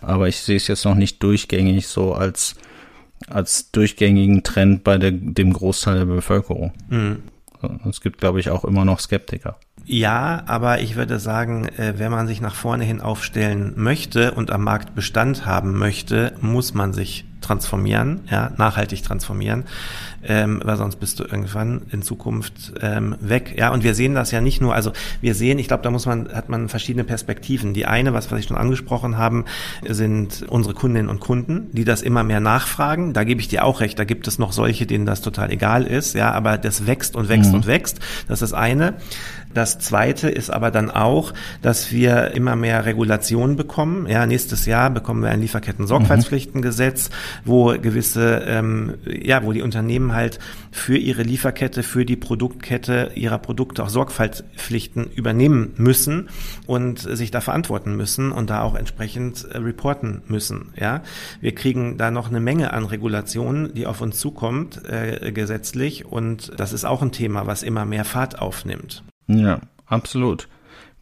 Aber 0.00 0.28
ich 0.28 0.38
sehe 0.38 0.56
es 0.56 0.68
jetzt 0.68 0.87
noch 0.87 0.94
nicht 0.94 1.22
durchgängig 1.22 1.88
so 1.88 2.14
als, 2.14 2.54
als 3.28 3.70
durchgängigen 3.70 4.44
Trend 4.44 4.82
bei 4.82 4.96
der, 4.96 5.11
dem 5.12 5.52
Großteil 5.52 5.99
der 5.99 6.06
Bevölkerung. 6.06 6.72
Mhm. 6.88 7.18
Es 7.87 8.00
gibt, 8.00 8.16
glaube 8.18 8.40
ich, 8.40 8.49
auch 8.49 8.64
immer 8.64 8.87
noch 8.87 8.99
Skeptiker. 8.99 9.58
Ja, 9.84 10.42
aber 10.46 10.80
ich 10.80 10.96
würde 10.96 11.18
sagen, 11.18 11.66
äh, 11.76 11.94
wenn 11.96 12.10
man 12.10 12.26
sich 12.26 12.40
nach 12.40 12.54
vorne 12.54 12.84
hin 12.84 13.00
aufstellen 13.00 13.72
möchte 13.76 14.32
und 14.32 14.50
am 14.50 14.64
Markt 14.64 14.94
Bestand 14.94 15.44
haben 15.44 15.78
möchte, 15.78 16.34
muss 16.40 16.74
man 16.74 16.92
sich 16.92 17.24
transformieren, 17.42 18.20
ja, 18.30 18.52
nachhaltig 18.56 19.02
transformieren, 19.02 19.64
ähm, 20.24 20.62
weil 20.64 20.76
sonst 20.76 20.96
bist 20.96 21.18
du 21.20 21.24
irgendwann 21.24 21.82
in 21.90 22.02
Zukunft 22.02 22.72
ähm, 22.80 23.16
weg. 23.20 23.54
Ja, 23.58 23.70
und 23.70 23.84
wir 23.84 23.94
sehen 23.94 24.14
das 24.14 24.30
ja 24.30 24.40
nicht 24.40 24.60
nur, 24.60 24.74
also 24.74 24.92
wir 25.20 25.34
sehen, 25.34 25.58
ich 25.58 25.68
glaube, 25.68 25.82
da 25.82 25.90
muss 25.90 26.06
man, 26.06 26.32
hat 26.32 26.48
man 26.48 26.68
verschiedene 26.68 27.04
Perspektiven. 27.04 27.74
Die 27.74 27.84
eine, 27.84 28.14
was, 28.14 28.30
was 28.30 28.38
ich 28.38 28.46
schon 28.46 28.56
angesprochen 28.56 29.18
haben, 29.18 29.44
sind 29.86 30.44
unsere 30.48 30.74
Kundinnen 30.74 31.08
und 31.08 31.20
Kunden, 31.20 31.68
die 31.72 31.84
das 31.84 32.02
immer 32.02 32.22
mehr 32.22 32.40
nachfragen. 32.40 33.12
Da 33.12 33.24
gebe 33.24 33.40
ich 33.40 33.48
dir 33.48 33.64
auch 33.64 33.80
recht, 33.80 33.98
da 33.98 34.04
gibt 34.04 34.28
es 34.28 34.38
noch 34.38 34.52
solche, 34.52 34.86
denen 34.86 35.04
das 35.04 35.20
total 35.20 35.50
egal 35.50 35.84
ist, 35.84 36.14
ja, 36.14 36.30
aber 36.30 36.56
das 36.56 36.86
wächst 36.86 37.16
und 37.16 37.28
wächst 37.28 37.50
mhm. 37.50 37.56
und 37.56 37.66
wächst. 37.66 37.98
Das 38.28 38.40
ist 38.40 38.52
das 38.52 38.58
eine. 38.58 38.94
Das 39.54 39.78
zweite 39.78 40.28
ist 40.28 40.50
aber 40.50 40.71
dann 40.71 40.90
auch, 40.90 41.32
dass 41.61 41.92
wir 41.92 42.32
immer 42.32 42.56
mehr 42.56 42.85
Regulationen 42.85 43.56
bekommen. 43.56 44.06
Ja, 44.06 44.26
nächstes 44.26 44.66
Jahr 44.66 44.90
bekommen 44.90 45.23
wir 45.23 45.30
ein 45.30 45.40
Lieferketten-Sorgfaltspflichtengesetz, 45.40 47.11
wo 47.44 47.66
gewisse, 47.78 48.42
ähm, 48.47 48.94
ja, 49.06 49.44
wo 49.44 49.52
die 49.52 49.62
Unternehmen 49.62 50.14
halt 50.14 50.38
für 50.71 50.97
ihre 50.97 51.23
Lieferkette, 51.23 51.82
für 51.82 52.04
die 52.04 52.16
Produktkette 52.16 53.12
ihrer 53.14 53.38
Produkte 53.38 53.82
auch 53.82 53.88
Sorgfaltspflichten 53.88 55.11
übernehmen 55.12 55.75
müssen 55.76 56.28
und 56.66 57.00
sich 57.00 57.30
da 57.30 57.40
verantworten 57.40 57.97
müssen 57.97 58.32
und 58.32 58.50
da 58.50 58.62
auch 58.62 58.75
entsprechend 58.75 59.44
äh, 59.44 59.59
reporten 59.59 60.23
müssen. 60.26 60.73
Ja, 60.78 61.02
wir 61.40 61.54
kriegen 61.54 61.99
da 61.99 62.11
noch 62.11 62.28
eine 62.28 62.40
Menge 62.40 62.73
an 62.73 62.85
Regulationen, 62.85 63.75
die 63.75 63.87
auf 63.87 64.00
uns 64.00 64.18
zukommt, 64.18 64.82
äh, 64.88 65.32
gesetzlich 65.32 66.06
und 66.06 66.52
das 66.56 66.73
ist 66.73 66.85
auch 66.85 67.02
ein 67.02 67.12
Thema, 67.12 67.47
was 67.47 67.62
immer 67.62 67.85
mehr 67.85 68.04
Fahrt 68.04 68.38
aufnimmt. 68.38 69.02
Ja, 69.38 69.60
absolut. 69.86 70.48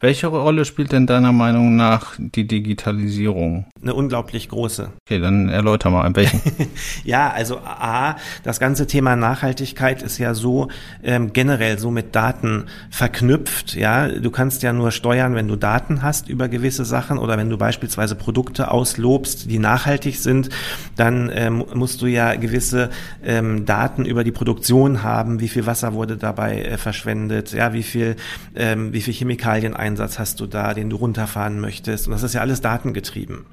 Welche 0.01 0.29
Rolle 0.29 0.65
spielt 0.65 0.93
denn 0.93 1.07
deiner 1.07 1.33
Meinung 1.33 1.77
nach 1.77 2.15
die 2.19 2.47
Digitalisierung? 2.47 3.67
Eine 3.83 3.95
unglaublich 3.95 4.49
große. 4.49 4.91
Okay, 5.07 5.21
dann 5.21 5.49
erläuter 5.49 5.91
mal, 5.91 6.11
welchen. 6.15 6.41
ja, 7.05 7.31
also 7.31 7.59
A, 7.59 8.17
das 8.43 8.61
ganze 8.61 8.87
Thema 8.87 9.17
Nachhaltigkeit 9.17 10.03
ist 10.03 10.19
ja 10.19 10.35
so 10.35 10.69
ähm, 11.03 11.33
generell 11.33 11.79
so 11.79 11.91
mit 11.91 12.15
Daten 12.15 12.67
verknüpft. 12.91 13.75
Ja, 13.75 14.09
du 14.09 14.31
kannst 14.31 14.63
ja 14.63 14.73
nur 14.73 14.91
steuern, 14.91 15.35
wenn 15.35 15.49
du 15.49 15.57
Daten 15.57 16.03
hast 16.03 16.29
über 16.29 16.49
gewisse 16.49 16.85
Sachen 16.85 17.19
oder 17.19 17.39
wenn 17.39 17.49
du 17.49 17.57
beispielsweise 17.57 18.17
Produkte 18.17 18.71
auslobst, 18.71 19.51
die 19.51 19.59
nachhaltig 19.59 20.19
sind, 20.19 20.51
dann 20.97 21.31
ähm, 21.33 21.65
musst 21.75 22.03
du 22.03 22.07
ja 22.07 22.35
gewisse 22.35 22.91
ähm, 23.25 23.65
Daten 23.65 24.05
über 24.05 24.25
die 24.25 24.33
Produktion 24.33 25.03
haben. 25.03 25.41
Wie 25.41 25.49
viel 25.49 25.67
Wasser 25.67 25.95
wurde 25.95 26.17
dabei 26.17 26.63
äh, 26.63 26.79
verschwendet? 26.79 27.53
Ja, 27.53 27.73
wie 27.73 27.83
viel, 27.83 28.17
ähm, 28.55 28.93
wie 28.93 29.01
viel 29.01 29.15
Chemikalien 29.15 29.75
ein 29.75 29.91
Einsatz 29.91 30.21
hast 30.21 30.39
du 30.39 30.47
da, 30.47 30.73
den 30.73 30.89
du 30.89 30.97
runterfahren 30.97 31.59
möchtest. 31.59 32.07
Und 32.07 32.13
das 32.13 32.23
ist 32.23 32.35
ja 32.35 32.41
alles 32.41 32.61
datengetrieben. 32.61 33.47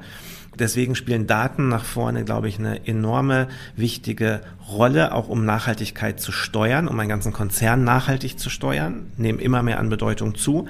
Deswegen 0.59 0.95
spielen 0.95 1.27
Daten 1.27 1.69
nach 1.69 1.85
vorne, 1.85 2.23
glaube 2.23 2.49
ich, 2.49 2.59
eine 2.59 2.87
enorme 2.87 3.47
wichtige 3.75 4.41
Rolle, 4.69 5.13
auch 5.13 5.29
um 5.29 5.45
Nachhaltigkeit 5.45 6.19
zu 6.19 6.31
steuern, 6.31 6.87
um 6.87 6.99
einen 6.99 7.09
ganzen 7.09 7.33
Konzern 7.33 7.83
nachhaltig 7.83 8.37
zu 8.37 8.49
steuern, 8.49 9.11
nehmen 9.17 9.39
immer 9.39 9.63
mehr 9.63 9.79
an 9.79 9.89
Bedeutung 9.89 10.35
zu. 10.35 10.67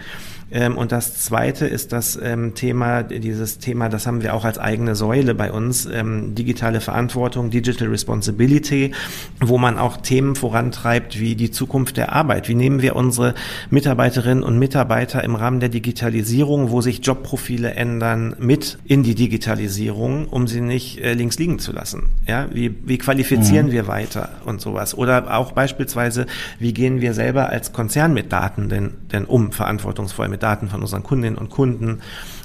Ähm, 0.50 0.78
und 0.78 0.92
das 0.92 1.20
zweite 1.20 1.68
ist 1.68 1.92
das 1.92 2.18
ähm, 2.22 2.54
Thema, 2.56 3.04
dieses 3.04 3.58
Thema, 3.60 3.90
das 3.90 4.08
haben 4.08 4.22
wir 4.22 4.34
auch 4.34 4.46
als 4.46 4.58
eigene 4.58 4.96
Säule 4.96 5.36
bei 5.36 5.52
uns, 5.52 5.86
ähm, 5.86 6.36
digitale 6.36 6.80
Verantwortung, 6.80 7.50
Digital 7.50 7.90
Responsibility, 7.90 8.94
wo 9.42 9.58
man 9.58 9.78
auch 9.78 9.98
Themen 9.98 10.36
vorantreibt 10.36 11.20
wie 11.20 11.36
die 11.36 11.52
Zukunft 11.52 11.98
der 11.98 12.14
Arbeit. 12.14 12.48
Wie 12.48 12.56
nehmen 12.56 12.82
wir 12.82 12.96
unsere 12.96 13.34
Mitarbeiterinnen 13.70 14.44
und 14.44 14.58
Mitarbeiter 14.58 15.24
im 15.24 15.36
Rahmen 15.36 15.60
der 15.60 15.70
Digitalisierung, 15.70 16.72
wo 16.72 16.82
sich 16.82 17.06
Jobprofile 17.06 17.72
ändern, 17.72 18.36
mit 18.40 18.78
in 18.86 19.04
die 19.04 19.16
Digitalisierung, 19.16 20.28
um 20.28 20.48
sie 20.48 20.62
nicht 20.62 21.00
äh, 21.00 21.14
links 21.14 21.38
liegen 21.40 21.60
zu 21.60 21.74
lassen? 21.74 22.04
Ja, 22.26 22.48
wie, 22.54 22.74
wie 22.86 22.98
qualifizieren 22.98 23.68
mhm. 23.68 23.72
wir 23.72 23.87
weiter 23.88 24.30
und 24.46 24.62
sowas? 24.62 24.98
Oder 24.98 25.38
auch 25.38 25.52
beispielsweise, 25.52 26.26
wie 26.60 26.74
gehen 26.74 27.02
wir 27.02 27.14
selber 27.14 27.50
als 27.50 27.74
Konzern 27.74 28.14
mit 28.14 28.32
Daten 28.32 28.70
denn, 28.70 28.94
denn 29.12 29.26
um, 29.26 29.52
verantwortungsvoll 29.52 30.30
mit 30.30 30.38
mit 30.38 30.44
Daten 30.44 30.70
von 30.70 30.82
unseren 30.82 31.02
Kundinnen 31.02 31.38
und 31.38 31.50
Kunden. 31.50 32.02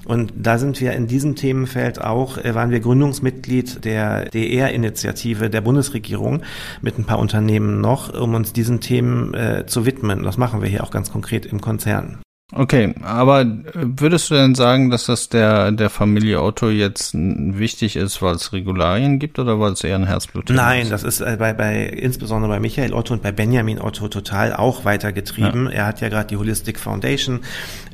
Und 0.06 0.32
da 0.34 0.58
sind 0.58 0.80
wir 0.80 0.92
in 0.94 1.06
diesem 1.06 1.36
Themenfeld 1.36 2.00
auch, 2.00 2.38
äh, 2.38 2.54
waren 2.54 2.70
wir 2.70 2.80
Gründungsmitglied 2.80 3.84
der 3.84 4.30
DR-Initiative 4.30 5.50
der 5.50 5.60
Bundesregierung 5.60 6.42
mit 6.80 6.98
ein 6.98 7.04
paar 7.04 7.18
Unternehmen 7.18 7.82
noch, 7.82 8.12
um 8.14 8.34
uns 8.34 8.54
diesen 8.54 8.80
Themen 8.80 9.34
äh, 9.34 9.66
zu 9.66 9.84
widmen. 9.84 10.22
Das 10.22 10.38
machen 10.38 10.62
wir 10.62 10.68
hier 10.68 10.82
auch 10.82 10.90
ganz 10.90 11.12
konkret 11.12 11.44
im 11.44 11.60
Konzern. 11.60 12.18
Okay, 12.54 12.94
aber 13.02 13.46
würdest 13.72 14.30
du 14.30 14.34
denn 14.34 14.54
sagen, 14.54 14.90
dass 14.90 15.06
das 15.06 15.30
der, 15.30 15.72
der 15.72 15.88
Familie 15.88 16.42
Otto 16.42 16.68
jetzt 16.68 17.14
wichtig 17.14 17.96
ist, 17.96 18.20
weil 18.20 18.34
es 18.34 18.52
Regularien 18.52 19.18
gibt 19.18 19.38
oder 19.38 19.58
weil 19.58 19.72
es 19.72 19.82
eher 19.82 19.96
ein 19.96 20.06
Herzblut 20.06 20.50
ist? 20.50 20.56
Nein, 20.56 20.90
das 20.90 21.02
ist 21.02 21.22
äh, 21.22 21.36
bei, 21.38 21.54
bei, 21.54 21.86
insbesondere 21.86 22.52
bei 22.52 22.60
Michael 22.60 22.92
Otto 22.92 23.14
und 23.14 23.22
bei 23.22 23.32
Benjamin 23.32 23.80
Otto 23.80 24.08
total 24.08 24.52
auch 24.52 24.84
weitergetrieben. 24.84 25.64
Ja. 25.66 25.72
Er 25.72 25.86
hat 25.86 26.02
ja 26.02 26.10
gerade 26.10 26.26
die 26.26 26.36
Holistic 26.36 26.78
Foundation 26.78 27.40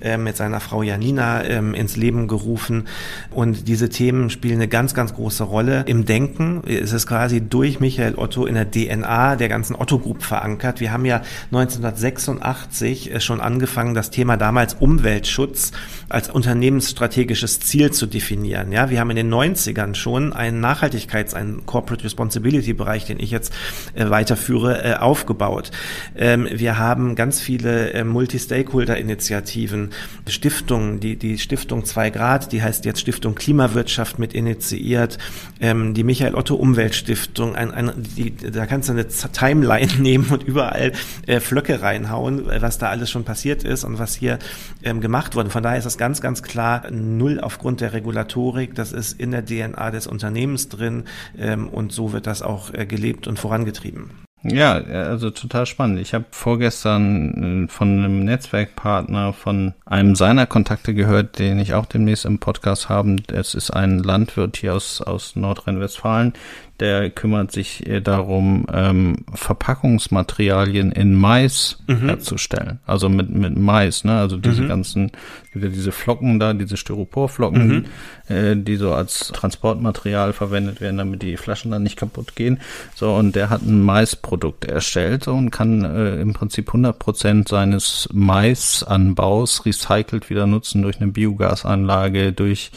äh, 0.01 0.16
mit 0.16 0.37
seiner 0.37 0.59
Frau 0.59 0.83
Janina 0.83 1.44
ähm, 1.44 1.75
ins 1.75 1.97
Leben 1.97 2.27
gerufen 2.27 2.88
und 3.31 3.68
diese 3.68 3.88
Themen 3.90 4.29
spielen 4.29 4.57
eine 4.57 4.68
ganz, 4.68 4.92
ganz 4.92 5.14
große 5.14 5.44
Rolle 5.44 5.85
im 5.87 6.05
Denken. 6.05 6.62
Es 6.66 6.92
ist 6.92 7.07
quasi 7.07 7.40
durch 7.40 7.79
Michael 7.79 8.16
Otto 8.16 8.44
in 8.44 8.57
der 8.57 8.68
DNA 8.68 9.37
der 9.37 9.49
ganzen 9.49 9.77
Otto 9.77 10.01
Group 10.01 10.25
verankert. 10.25 10.81
Wir 10.81 10.92
haben 10.92 11.05
ja 11.05 11.23
1986 11.53 13.14
äh, 13.14 13.21
schon 13.21 13.40
angefangen, 13.40 13.94
das 13.94 14.11
Thema 14.11 14.37
damals 14.48 14.72
Umweltschutz 14.72 15.72
als 16.08 16.30
unternehmensstrategisches 16.30 17.61
Ziel 17.61 17.90
zu 17.90 18.06
definieren. 18.06 18.72
Ja, 18.72 18.88
wir 18.88 18.98
haben 18.98 19.11
in 19.11 19.16
den 19.16 19.30
90ern 19.32 19.94
schon 19.94 20.32
einen 20.32 20.64
Nachhaltigkeits-, 20.64 21.34
einen 21.34 21.66
Corporate 21.66 22.02
Responsibility 22.02 22.72
Bereich, 22.72 23.04
den 23.04 23.20
ich 23.20 23.30
jetzt 23.30 23.52
äh, 23.94 24.08
weiterführe, 24.08 24.84
äh, 24.84 24.94
aufgebaut. 24.94 25.70
Ähm, 26.16 26.48
wir 26.50 26.78
haben 26.78 27.14
ganz 27.14 27.40
viele 27.40 27.92
äh, 27.92 28.04
Multi-Stakeholder-Initiativen, 28.04 29.90
Stiftungen, 30.26 30.98
die, 31.00 31.16
die 31.16 31.37
Stiftung 31.37 31.84
2 31.84 32.08
Grad, 32.08 32.52
die 32.52 32.62
heißt 32.62 32.87
jetzt 32.87 33.00
Stiftung 33.00 33.34
Klimawirtschaft 33.34 34.18
mit 34.18 34.32
initiiert, 34.32 35.18
ähm, 35.61 35.92
die 35.92 36.04
Michael 36.04 36.34
Otto 36.34 36.54
Umweltstiftung, 36.54 37.54
ein, 37.54 37.70
ein, 37.70 37.92
die, 38.16 38.34
da 38.34 38.64
kannst 38.64 38.88
du 38.88 38.94
eine 38.94 39.08
Timeline 39.08 39.92
nehmen 39.98 40.26
und 40.30 40.42
überall 40.42 40.92
äh, 41.26 41.40
Flöcke 41.40 41.82
reinhauen, 41.82 42.46
was 42.46 42.78
da 42.78 42.88
alles 42.88 43.11
schon 43.11 43.24
passiert 43.24 43.62
ist 43.62 43.84
und 43.84 43.98
was 43.98 44.14
hier 44.14 44.38
ähm, 44.83 45.01
gemacht 45.01 45.35
wurde. 45.37 45.51
Von 45.51 45.62
daher 45.62 45.79
ist 45.79 45.85
das 45.85 45.98
ganz, 45.98 46.20
ganz 46.20 46.42
klar 46.42 46.90
null 46.90 47.40
aufgrund 47.40 47.81
der 47.81 47.92
Regulatorik. 47.92 48.74
Das 48.74 48.92
ist 48.92 49.18
in 49.18 49.31
der 49.31 49.44
DNA 49.44 49.90
des 49.90 50.07
Unternehmens 50.07 50.68
drin 50.68 51.05
ähm, 51.38 51.68
und 51.68 51.92
so 51.92 52.12
wird 52.12 52.27
das 52.27 52.42
auch 52.42 52.72
äh, 52.72 52.87
gelebt 52.87 53.27
und 53.27 53.38
vorangetrieben. 53.38 54.11
Ja, 54.44 54.74
also 54.74 55.31
total 55.31 55.66
spannend. 55.66 55.98
Ich 55.98 56.14
habe 56.14 56.27
vorgestern 56.31 57.64
äh, 57.66 57.68
von 57.68 57.98
einem 57.98 58.24
Netzwerkpartner 58.24 59.33
von 59.33 59.74
einem 59.85 60.14
seiner 60.14 60.46
Kontakte 60.46 60.94
gehört, 60.94 61.40
den 61.40 61.59
ich 61.59 61.74
auch 61.74 61.87
demnächst 61.87 62.24
im 62.24 62.38
Podcast 62.38 62.88
haben. 62.88 63.20
Es 63.33 63.55
ist 63.55 63.72
ein 63.72 63.98
Landwirt 63.98 64.57
hier 64.57 64.74
aus, 64.74 65.01
aus 65.01 65.35
Nordrhein-Westfalen, 65.35 66.35
der 66.81 67.11
kümmert 67.11 67.51
sich 67.51 67.87
äh, 67.87 68.01
darum, 68.01 68.67
ähm, 68.73 69.25
Verpackungsmaterialien 69.35 70.93
in 70.93 71.14
Mais 71.14 71.79
mhm. 71.87 72.07
herzustellen. 72.07 72.79
Also 72.87 73.09
mit, 73.09 73.31
mit 73.31 73.59
Mais, 73.59 74.05
ne? 74.05 74.19
Also 74.19 74.37
diese 74.37 74.62
mhm. 74.62 74.69
ganzen, 74.69 75.12
gibt 75.53 75.64
ja 75.64 75.71
diese 75.71 75.91
Flocken 75.93 76.38
da, 76.38 76.55
diese 76.55 76.77
Styroporflocken, 76.77 77.69
mhm. 78.29 78.35
äh, 78.35 78.57
die 78.57 78.77
so 78.77 78.95
als 78.95 79.29
Transportmaterial 79.29 80.33
verwendet 80.33 80.81
werden, 80.81 80.99
damit 80.99 81.23
die 81.23 81.37
Flaschen 81.37 81.73
dann 81.73 81.83
nicht 81.83 81.97
kaputt 81.97 82.37
gehen. 82.37 82.61
So, 82.95 83.12
und 83.14 83.35
der 83.35 83.51
hat 83.51 83.62
ein 83.62 83.83
Maisprodukt 83.83 84.64
erstellt 84.64 85.27
und 85.27 85.51
kann 85.51 85.85
äh, 85.85 86.21
im 86.21 86.33
Prinzip 86.33 86.69
100 86.69 86.99
Prozent 86.99 87.49
seines 87.49 88.09
Maisanbaus 88.12 89.67
recycelt 89.67 90.31
wieder 90.31 90.47
nutzen 90.47 90.83
durch 90.83 91.01
eine 91.01 91.11
Biogasanlage, 91.11 92.33
durch 92.33 92.71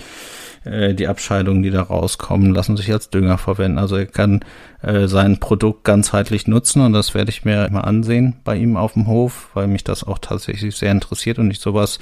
äh, 0.63 0.93
die 0.93 1.07
Abscheidungen, 1.07 1.63
die 1.63 1.71
da 1.71 1.81
rauskommen, 1.81 2.53
lassen 2.53 2.77
sich 2.77 2.91
als 2.91 3.09
Dünger 3.09 3.37
verwenden. 3.37 3.79
Also 3.79 3.95
er 3.95 4.05
kann 4.05 4.41
äh, 4.81 5.07
sein 5.07 5.39
Produkt 5.39 5.83
ganzheitlich 5.83 6.47
nutzen 6.47 6.81
und 6.81 6.93
das 6.93 7.13
werde 7.13 7.29
ich 7.29 7.45
mir 7.45 7.69
mal 7.71 7.81
ansehen 7.81 8.35
bei 8.43 8.55
ihm 8.55 8.77
auf 8.77 8.93
dem 8.93 9.07
Hof, 9.07 9.49
weil 9.53 9.67
mich 9.67 9.83
das 9.83 10.03
auch 10.03 10.19
tatsächlich 10.19 10.75
sehr 10.75 10.91
interessiert 10.91 11.39
und 11.39 11.51
ich 11.51 11.59
sowas 11.59 11.99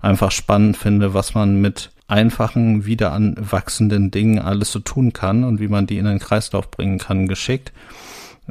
einfach 0.00 0.30
spannend 0.30 0.76
finde, 0.76 1.14
was 1.14 1.34
man 1.34 1.60
mit 1.60 1.90
einfachen, 2.06 2.86
wieder 2.86 3.12
anwachsenden 3.12 4.10
Dingen 4.10 4.38
alles 4.38 4.72
so 4.72 4.78
tun 4.78 5.12
kann 5.12 5.44
und 5.44 5.60
wie 5.60 5.68
man 5.68 5.86
die 5.86 5.98
in 5.98 6.06
den 6.06 6.18
Kreislauf 6.18 6.70
bringen 6.70 6.98
kann, 6.98 7.28
geschickt 7.28 7.72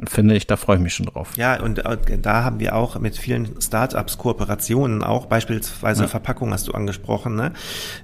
finde 0.06 0.36
ich, 0.36 0.46
da 0.46 0.56
freue 0.56 0.76
ich 0.76 0.82
mich 0.82 0.94
schon 0.94 1.06
drauf. 1.06 1.32
Ja, 1.36 1.60
und 1.60 1.82
da 2.22 2.44
haben 2.44 2.60
wir 2.60 2.76
auch 2.76 2.98
mit 3.00 3.16
vielen 3.16 3.60
Startups 3.60 4.18
Kooperationen 4.18 5.02
auch, 5.02 5.26
beispielsweise 5.26 6.02
ja. 6.02 6.08
Verpackung 6.08 6.52
hast 6.52 6.68
du 6.68 6.72
angesprochen, 6.72 7.34
ne? 7.34 7.52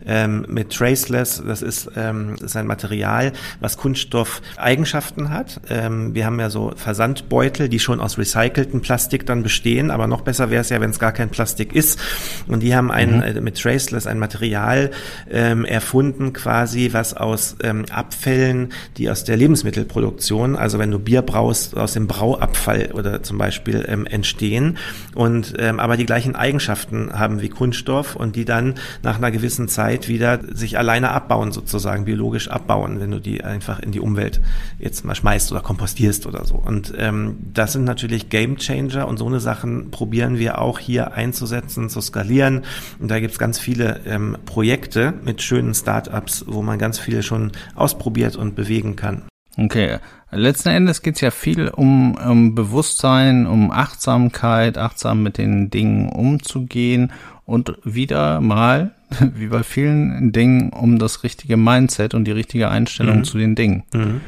Ähm, 0.05 0.45
mit 0.49 0.71
Traceless, 0.71 1.43
das 1.47 1.63
ist, 1.63 1.91
ähm, 1.97 2.33
das 2.33 2.51
ist 2.51 2.57
ein 2.57 2.67
Material, 2.67 3.33
was 3.61 3.77
Kunststoff-Eigenschaften 3.77 5.31
hat. 5.31 5.61
Ähm, 5.71 6.15
wir 6.15 6.27
haben 6.27 6.41
ja 6.41 6.51
so 6.51 6.73
Versandbeutel, 6.75 7.69
die 7.69 7.79
schon 7.79 8.01
aus 8.01 8.19
recyceltem 8.19 8.81
Plastik 8.81 9.27
dann 9.27 9.43
bestehen, 9.43 9.91
aber 9.91 10.07
noch 10.07 10.23
besser 10.23 10.51
wäre 10.51 10.63
es 10.63 10.71
ja, 10.71 10.81
wenn 10.81 10.91
es 10.91 10.99
gar 10.99 11.13
kein 11.13 11.29
Plastik 11.29 11.75
ist. 11.75 12.01
Und 12.49 12.63
die 12.63 12.75
haben 12.75 12.91
ein, 12.91 13.17
mhm. 13.17 13.23
äh, 13.23 13.41
mit 13.41 13.61
Traceless 13.61 14.07
ein 14.07 14.19
Material 14.19 14.91
ähm, 15.31 15.65
erfunden, 15.65 16.33
quasi, 16.33 16.91
was 16.93 17.15
aus 17.15 17.57
ähm, 17.63 17.85
Abfällen, 17.91 18.73
die 18.97 19.11
aus 19.11 19.23
der 19.25 19.37
Lebensmittelproduktion, 19.37 20.57
also 20.57 20.79
wenn 20.79 20.91
du 20.91 20.99
Bier 20.99 21.23
brauchst, 21.23 21.77
aus 21.85 21.92
dem 21.92 22.07
Brauabfall 22.07 22.90
oder 22.92 23.23
zum 23.23 23.38
Beispiel 23.38 23.85
ähm, 23.88 24.07
entstehen 24.07 24.79
und 25.14 25.55
ähm, 25.59 25.79
aber 25.79 25.97
die 25.97 26.07
gleichen 26.07 26.35
Eigenschaften 26.35 27.12
haben 27.12 27.40
wie 27.40 27.49
Kunststoff 27.49 28.16
und 28.16 28.37
die 28.37 28.44
dann 28.44 28.75
nach 29.03 29.16
einer 29.16 29.31
gewissen 29.31 29.68
Zeit 29.68 30.09
wieder 30.09 30.40
sich 30.53 30.79
alleine 30.79 31.11
abbauen 31.11 31.53
sozusagen 31.53 32.05
biologisch 32.05 32.49
abbauen, 32.49 33.01
wenn 33.01 33.11
du 33.11 33.20
die 33.20 33.44
einfach 33.44 33.81
in 33.81 33.92
die 33.92 34.01
Umwelt 34.01 34.40
jetzt 34.79 35.05
mal 35.05 35.14
schmeißt 35.14 35.53
oder 35.53 35.61
kompostierst 35.61 36.27
oder 36.27 36.44
so. 36.44 36.57
Und 36.57 36.92
ähm, 36.97 37.37
das 37.53 37.73
sind 37.73 37.85
natürlich 37.85 38.31
Game 38.31 38.57
Changer 38.57 39.07
und 39.07 39.18
so 39.18 39.27
eine 39.27 39.40
Sachen 39.40 39.90
probieren 39.90 40.38
wir 40.38 40.61
auch 40.61 40.79
hier 40.79 41.12
einzusetzen, 41.14 41.88
zu 41.88 42.01
skalieren. 42.01 42.62
Und 42.99 43.11
da 43.11 43.20
gibt's 43.20 43.38
ganz 43.38 43.59
viele 43.59 44.01
ähm, 44.07 44.37
Projekte 44.47 45.14
mit 45.25 45.42
schönen 45.42 45.75
Startups, 45.75 46.44
wo 46.47 46.62
man 46.62 46.79
ganz 46.79 46.99
viele 46.99 47.23
schon 47.23 47.53
ausprobiert 47.75 48.37
und 48.37 48.55
bewegen 48.55 48.97
kann. 48.97 49.25
Okay, 49.57 49.99
letzten 50.31 50.71
Endes 50.71 51.03
geht 51.03 51.17
es 51.17 51.21
ja 51.21 51.31
viel 51.31 51.69
um, 51.69 52.17
um 52.17 52.55
Bewusstsein, 52.55 53.47
um 53.47 53.71
Achtsamkeit, 53.71 54.79
achtsam 54.79 55.23
mit 55.23 55.38
den 55.38 55.71
Dingen 55.71 56.09
umzugehen 56.09 57.12
und 57.47 57.75
wieder 57.85 58.40
mal, 58.40 58.93
wie 59.35 59.47
bei 59.47 59.62
vielen 59.62 60.33
Dingen, 60.33 60.71
um 60.71 60.99
das 60.99 61.23
richtige 61.23 61.57
Mindset 61.57 62.14
und 62.14 62.25
die 62.25 62.33
richtige 62.33 62.69
Einstellung 62.69 63.19
mhm. 63.19 63.25
zu 63.25 63.38
den 63.38 63.55
Dingen. 63.55 63.85
Mhm. 63.93 64.21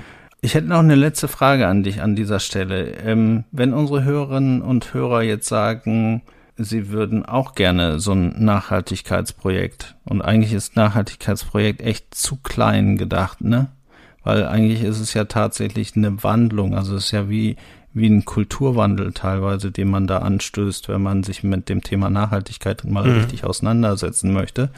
Ich 0.43 0.55
hätte 0.55 0.69
noch 0.69 0.79
eine 0.79 0.95
letzte 0.95 1.29
Frage 1.29 1.67
an 1.67 1.83
dich 1.83 2.03
an 2.03 2.15
dieser 2.15 2.39
Stelle. 2.39 2.93
Ähm, 3.05 3.45
wenn 3.51 3.73
unsere 3.73 4.05
Hörerinnen 4.05 4.63
und 4.63 4.95
Hörer 4.95 5.23
jetzt 5.23 5.49
sagen, 5.49 6.23
sie 6.57 6.91
würden 6.91 7.25
auch 7.25 7.55
gerne 7.55 7.99
so 7.99 8.13
ein 8.13 8.35
Nachhaltigkeitsprojekt 8.45 9.97
und 10.05 10.23
eigentlich 10.23 10.53
ist 10.53 10.77
Nachhaltigkeitsprojekt 10.77 11.81
echt 11.81 12.15
zu 12.15 12.37
klein 12.37 12.97
gedacht, 12.97 13.41
ne? 13.41 13.69
Weil 14.27 14.45
eigentlich 14.45 14.83
ist 14.83 14.99
es 14.99 15.15
ja 15.15 15.25
tatsächlich 15.27 15.95
eine 15.95 16.25
Wandlung. 16.25 16.75
Also 16.75 16.97
es 16.97 17.05
ist 17.07 17.11
ja 17.13 17.31
wie, 17.31 17.55
wie 17.95 18.09
ein 18.09 18.25
Kulturwandel 18.25 19.13
teilweise, 19.13 19.71
den 19.71 19.89
man 19.89 20.09
da 20.09 20.19
anstößt, 20.19 20.89
wenn 20.89 21.01
man 21.01 21.23
sich 21.23 21.45
mit 21.45 21.69
dem 21.69 21.81
Thema 21.81 22.11
Nachhaltigkeit 22.11 22.83
mal 22.85 23.07
mhm. 23.07 23.19
richtig 23.19 23.45
auseinandersetzen 23.45 24.33
möchte. 24.33 24.71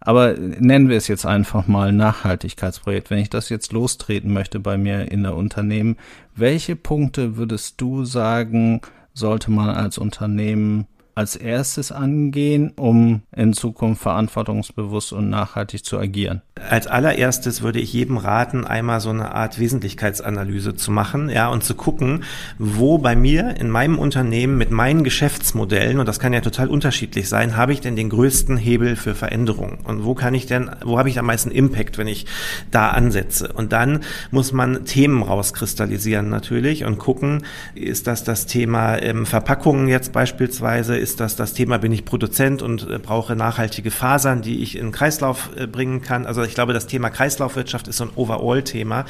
Aber 0.00 0.32
nennen 0.32 0.88
wir 0.88 0.96
es 0.96 1.06
jetzt 1.06 1.24
einfach 1.24 1.68
mal 1.68 1.92
Nachhaltigkeitsprojekt. 1.92 3.10
Wenn 3.10 3.20
ich 3.20 3.30
das 3.30 3.48
jetzt 3.48 3.72
lostreten 3.72 4.32
möchte 4.32 4.58
bei 4.58 4.76
mir 4.76 5.12
in 5.12 5.22
der 5.22 5.36
Unternehmen, 5.36 5.96
welche 6.34 6.74
Punkte 6.74 7.36
würdest 7.36 7.80
du 7.80 8.04
sagen, 8.04 8.80
sollte 9.14 9.52
man 9.52 9.70
als 9.70 9.98
Unternehmen 9.98 10.88
als 11.14 11.36
erstes 11.36 11.92
angehen, 11.92 12.72
um 12.76 13.22
in 13.34 13.52
Zukunft 13.52 14.02
verantwortungsbewusst 14.02 15.12
und 15.12 15.30
nachhaltig 15.30 15.84
zu 15.84 15.98
agieren? 15.98 16.42
Als 16.68 16.86
allererstes 16.86 17.62
würde 17.62 17.80
ich 17.80 17.92
jedem 17.92 18.18
raten, 18.18 18.66
einmal 18.66 19.00
so 19.00 19.10
eine 19.10 19.34
Art 19.34 19.58
Wesentlichkeitsanalyse 19.58 20.74
zu 20.74 20.90
machen, 20.90 21.30
ja, 21.30 21.48
und 21.48 21.64
zu 21.64 21.74
gucken, 21.74 22.24
wo 22.58 22.98
bei 22.98 23.16
mir 23.16 23.56
in 23.56 23.70
meinem 23.70 23.98
Unternehmen 23.98 24.58
mit 24.58 24.70
meinen 24.70 25.02
Geschäftsmodellen, 25.02 25.98
und 25.98 26.06
das 26.06 26.20
kann 26.20 26.32
ja 26.32 26.40
total 26.40 26.68
unterschiedlich 26.68 27.28
sein, 27.28 27.56
habe 27.56 27.72
ich 27.72 27.80
denn 27.80 27.96
den 27.96 28.10
größten 28.10 28.56
Hebel 28.56 28.96
für 28.96 29.14
Veränderung? 29.14 29.78
Und 29.84 30.04
wo 30.04 30.14
kann 30.14 30.34
ich 30.34 30.46
denn, 30.46 30.70
wo 30.84 30.98
habe 30.98 31.08
ich 31.08 31.18
am 31.18 31.26
meisten 31.26 31.50
Impact, 31.50 31.96
wenn 31.96 32.08
ich 32.08 32.26
da 32.70 32.90
ansetze? 32.90 33.52
Und 33.52 33.72
dann 33.72 34.00
muss 34.30 34.52
man 34.52 34.84
Themen 34.84 35.22
rauskristallisieren 35.22 36.28
natürlich 36.28 36.84
und 36.84 36.98
gucken, 36.98 37.44
ist 37.74 38.06
das 38.06 38.22
das 38.24 38.46
Thema 38.46 38.98
ähm, 38.98 39.24
Verpackungen 39.24 39.88
jetzt 39.88 40.12
beispielsweise? 40.12 40.96
Ist 41.00 41.20
das 41.20 41.36
das 41.36 41.54
Thema, 41.54 41.78
bin 41.78 41.92
ich 41.92 42.04
Produzent 42.04 42.62
und 42.62 42.88
äh, 42.88 42.98
brauche 42.98 43.34
nachhaltige 43.34 43.90
Fasern, 43.90 44.42
die 44.42 44.62
ich 44.62 44.76
in 44.76 44.92
Kreislauf 44.92 45.50
äh, 45.56 45.66
bringen 45.66 46.02
kann? 46.02 46.26
Also 46.26 46.42
ich 46.42 46.54
glaube, 46.54 46.72
das 46.72 46.86
Thema 46.86 47.10
Kreislaufwirtschaft 47.10 47.88
ist 47.88 47.96
so 47.96 48.04
ein 48.04 48.10
Overall-Thema, 48.14 49.06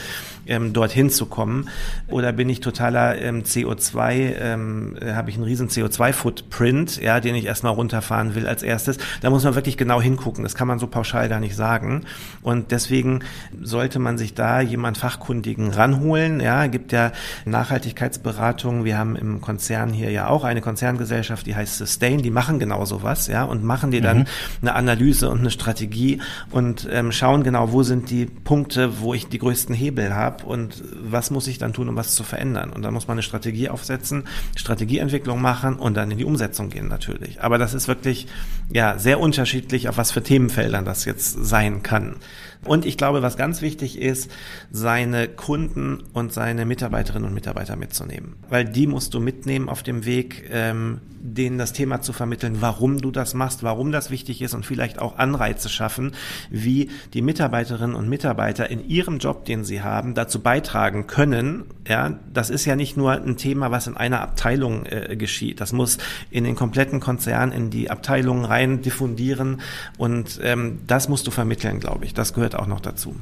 ähm, 0.47 0.73
dorthin 0.73 1.11
zu 1.11 1.27
kommen. 1.27 1.69
Oder 2.09 2.33
bin 2.33 2.49
ich 2.49 2.61
totaler 2.61 3.21
ähm, 3.21 3.43
CO2, 3.43 4.35
ähm, 4.39 4.97
äh, 5.01 5.13
habe 5.13 5.31
ich 5.31 5.37
einen 5.37 5.45
riesen 5.45 5.69
CO2-Footprint, 5.69 7.01
ja, 7.01 7.21
den 7.21 7.35
ich 7.35 7.45
erstmal 7.45 7.73
runterfahren 7.73 8.35
will 8.35 8.47
als 8.47 8.63
erstes. 8.63 8.99
Da 9.21 9.31
muss 9.31 9.45
man 9.45 9.55
wirklich 9.55 9.77
genau 9.77 10.01
hingucken. 10.01 10.43
Das 10.43 10.55
kann 10.55 10.69
man 10.69 10.79
so 10.79 10.87
pauschal 10.87 11.29
gar 11.29 11.41
nicht 11.41 11.57
sagen. 11.57 12.05
Und 12.43 12.71
deswegen 12.71 13.21
sollte 13.61 13.99
man 13.99 14.19
sich 14.19 14.35
da 14.35 14.61
jemand 14.61 14.99
Fachkundigen 14.99 15.71
ranholen. 15.71 16.41
Ja, 16.41 16.67
gibt 16.67 16.93
ja 16.93 17.13
Nachhaltigkeitsberatungen. 17.45 18.85
Wir 18.85 18.99
haben 18.99 19.17
im 19.17 19.41
Konzern 19.41 19.93
hier 19.93 20.11
ja 20.11 20.29
auch 20.29 20.45
eine 20.45 20.61
Konzerngesellschaft, 20.61 21.47
die 21.47 21.55
heißt 21.55 21.79
Sustain. 21.79 22.23
Die 22.23 22.31
machen 22.31 22.59
genau 22.59 22.85
sowas, 22.85 23.27
ja, 23.27 23.45
und 23.45 23.65
machen 23.65 23.91
dir 23.91 24.01
dann 24.01 24.19
mhm. 24.21 24.27
eine 24.63 24.75
Analyse 24.75 25.31
und 25.31 25.41
eine 25.41 25.51
Strategie 25.51 26.21
und 26.51 26.89
ähm, 26.91 27.13
schauen 27.13 27.43
genau, 27.43 27.73
wo 27.73 27.83
sind 27.83 28.11
die 28.11 28.27
Punkte, 28.27 29.01
wo 29.01 29.15
ich 29.15 29.29
die 29.29 29.39
größten 29.39 29.75
Hebel 29.75 30.15
habe 30.15 30.30
und 30.45 30.83
was 31.03 31.31
muss 31.31 31.47
ich 31.47 31.59
dann 31.59 31.73
tun, 31.73 31.89
um 31.89 31.97
was 31.97 32.15
zu 32.15 32.23
verändern. 32.25 32.71
Und 32.71 32.83
dann 32.83 32.95
muss 32.95 33.09
man 33.09 33.17
eine 33.17 33.23
Strategie 33.23 33.69
aufsetzen, 33.69 34.25
Strategieentwicklung 34.57 35.41
machen 35.41 35.77
und 35.77 35.97
dann 35.97 36.11
in 36.11 36.19
die 36.19 36.25
Umsetzung 36.25 36.71
gehen 36.71 36.89
natürlich. 36.89 37.43
Aber 37.43 37.59
das 37.59 37.75
ist 37.75 37.89
wirklich 37.89 38.27
ja 38.73 38.99
sehr 38.99 39.21
unterschiedlich, 39.21 39.89
auf 39.89 39.97
was 39.97 40.13
für 40.13 40.23
Themenfeldern 40.23 40.85
das 40.85 41.05
jetzt 41.05 41.45
sein 41.45 41.83
kann. 41.83 42.17
Und 42.65 42.85
ich 42.85 42.99
glaube, 42.99 43.23
was 43.23 43.37
ganz 43.37 43.63
wichtig 43.63 43.99
ist, 43.99 44.31
seine 44.71 45.29
Kunden 45.29 46.03
und 46.13 46.33
seine 46.33 46.67
Mitarbeiterinnen 46.67 47.27
und 47.27 47.35
Mitarbeiter 47.35 47.77
mitzunehmen. 47.77 48.37
Weil 48.51 48.67
die 48.67 48.87
musst 48.87 49.15
du 49.15 49.21
mitnehmen 49.21 49.69
auf 49.69 49.83
dem 49.83 50.05
Weg, 50.05 50.49
ähm, 50.53 51.01
denen 51.21 51.59
das 51.59 51.73
Thema 51.73 52.03
zu 52.03 52.13
vermitteln, 52.13 52.57
warum 52.61 53.01
du 53.01 53.11
das 53.11 53.35
machst, 53.35 53.63
warum 53.63 53.93
das 53.93 54.11
wichtig 54.11 54.43
ist 54.43 54.55
und 54.55 54.67
vielleicht 54.67 54.99
auch 54.99 55.19
Anreize 55.19 55.69
schaffen, 55.69 56.13
wie 56.51 56.91
die 57.15 57.23
Mitarbeiterinnen 57.23 57.97
und 57.97 58.09
Mitarbeiter 58.09 58.71
in 58.71 58.87
ihrem 58.89 59.19
Job, 59.19 59.45
den 59.45 59.65
sie 59.65 59.83
haben, 59.83 60.15
dazu 60.15 60.41
beitragen 60.41 61.07
können. 61.07 61.65
Ja, 61.89 62.19
das 62.33 62.51
ist 62.51 62.65
ja 62.65 62.77
nicht 62.77 62.97
nur 62.97 63.13
ein 63.13 63.37
Thema, 63.37 63.71
was 63.71 63.87
in 63.87 63.97
einer 63.97 64.21
Abteilung 64.21 64.87
äh, 64.87 65.17
geschieht. 65.17 65.61
Das 65.61 65.73
muss 65.73 65.99
in 66.31 66.45
den 66.45 66.57
kompletten 66.57 67.01
Konzern, 67.01 67.53
in 67.53 67.71
die 67.71 67.91
Abteilungen 67.91 68.45
rein 68.45 68.83
diffundieren 68.83 69.61
und 69.99 70.41
ähm, 70.43 70.81
das 70.87 71.09
musst 71.09 71.27
du 71.27 71.31
vermitteln, 71.31 71.81
glaube 71.81 72.05
ich. 72.05 72.15
Das 72.15 72.33
gehört 72.33 72.51
gehört 72.51 72.57
auch 72.57 72.67
noch 72.67 72.81
dazu. 72.81 73.15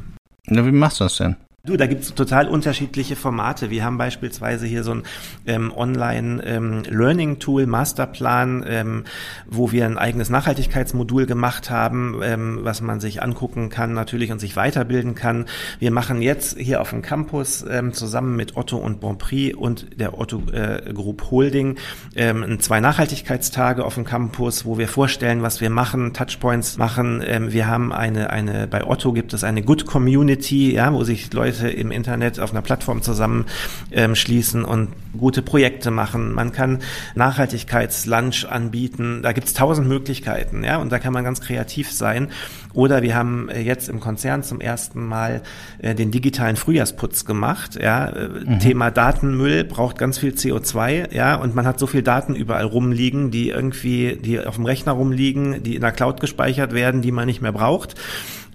Na, 0.47 0.65
wie 0.65 0.71
machst 0.71 1.01
du 1.01 1.05
das 1.05 1.17
denn? 1.17 1.37
Du, 1.65 1.77
da 1.77 1.87
gibt's 1.87 2.15
total 2.15 2.47
unterschiedliche 2.47 3.17
Formate. 3.17 3.69
Wir 3.69 3.85
haben 3.85 3.99
beispielsweise 3.99 4.65
hier 4.65 4.85
so 4.85 4.93
ein 4.93 5.03
ähm, 5.45 5.73
Online-Learning-Tool, 5.77 7.63
ähm, 7.65 7.69
Masterplan, 7.69 8.65
ähm, 8.65 9.05
wo 9.45 9.73
wir 9.73 9.85
ein 9.85 9.99
eigenes 9.99 10.31
Nachhaltigkeitsmodul 10.31 11.27
gemacht 11.27 11.69
haben, 11.69 12.21
ähm, 12.23 12.61
was 12.63 12.81
man 12.81 13.01
sich 13.01 13.25
angucken 13.25 13.71
kann 13.71 13.93
natürlich 13.93 14.31
und 14.31 14.39
sich 14.39 14.55
weiterbilden 14.55 15.17
kann. 15.17 15.47
Wir 15.81 15.91
machen 15.91 16.23
jetzt 16.23 16.57
hier 16.57 16.81
auf 16.81 16.91
dem 16.91 17.03
Campus 17.03 17.65
ähm, 17.69 17.93
zusammen 17.93 18.37
mit 18.37 18.57
Otto 18.57 18.77
und 18.77 19.01
Bonprix 19.01 19.57
und 19.57 19.99
der 19.99 20.17
Otto 20.17 20.41
äh, 20.53 20.93
Group 20.95 21.29
Holding 21.33 21.77
ähm, 22.15 22.61
zwei 22.61 22.79
Nachhaltigkeitstage 22.79 23.85
auf 23.85 23.95
dem 23.95 24.05
Campus, 24.05 24.65
wo 24.65 24.79
wir 24.79 24.87
vorstellen, 24.87 25.43
was 25.43 25.61
wir 25.61 25.71
machen, 25.71 26.15
Touchpoints 26.15 26.79
machen. 26.79 27.21
Ähm, 27.27 27.53
wir 27.53 27.67
haben 27.67 27.93
eine, 27.93 28.31
eine, 28.31 28.69
bei 28.69 28.87
Otto 28.87 29.13
gibt 29.13 29.33
es 29.33 29.43
eine 29.43 29.63
Good 29.63 29.87
Community, 29.87 30.73
ja, 30.73 30.93
wo 30.93 31.03
sich 31.03 31.33
Leute 31.33 31.48
Leute 31.49 31.69
im 31.71 31.91
Internet 31.91 32.41
auf 32.41 32.51
einer 32.51 32.63
Plattform 32.63 33.03
zusammenschließen 33.03 34.61
ähm, 34.63 34.69
und 34.69 34.89
gute 35.17 35.43
Projekte 35.43 35.91
machen. 35.91 36.33
Man 36.33 36.53
kann 36.53 36.79
Nachhaltigkeitslunch 37.15 38.49
anbieten. 38.49 39.23
Da 39.23 39.33
gibt 39.33 39.47
es 39.47 39.55
tausend 39.55 39.89
Möglichkeiten, 39.89 40.65
ja, 40.65 40.79
und 40.79 40.93
da 40.93 40.99
kann 40.99 41.13
man 41.13 41.25
ganz 41.25 41.41
kreativ 41.41 41.93
sein. 41.93 42.29
Oder 42.75 43.03
wir 43.03 43.15
haben 43.15 43.49
äh, 43.49 43.61
jetzt 43.61 43.89
im 43.89 44.01
Konzern 44.01 44.43
zum 44.43 44.61
ersten 44.61 45.05
Mal 45.05 45.43
äh, 45.79 45.95
den 45.95 46.11
digitalen 46.11 46.57
Frühjahrsputz 46.57 47.25
gemacht. 47.25 47.79
Ja, 47.81 48.09
äh, 48.09 48.29
mhm. 48.29 48.59
Thema 48.61 48.91
Datenmüll 48.91 49.65
braucht 49.65 49.99
ganz 49.99 50.19
viel 50.19 50.33
CO2, 50.33 51.15
ja, 51.15 51.37
und 51.37 51.55
man 51.55 51.67
hat 51.67 51.79
so 51.79 51.87
viel 51.87 52.03
Daten 52.03 52.35
überall 52.35 52.67
rumliegen, 52.67 53.31
die 53.31 53.49
irgendwie, 53.49 54.17
die 54.17 54.41
auf 54.41 54.57
dem 54.57 54.67
Rechner 54.67 54.93
rumliegen, 54.93 55.63
die 55.63 55.75
in 55.75 55.81
der 55.81 55.93
Cloud 55.93 56.21
gespeichert 56.21 56.73
werden, 56.73 57.03
die 57.03 57.13
man 57.13 57.27
nicht 57.27 57.41
mehr 57.41 57.53
braucht. 57.53 57.95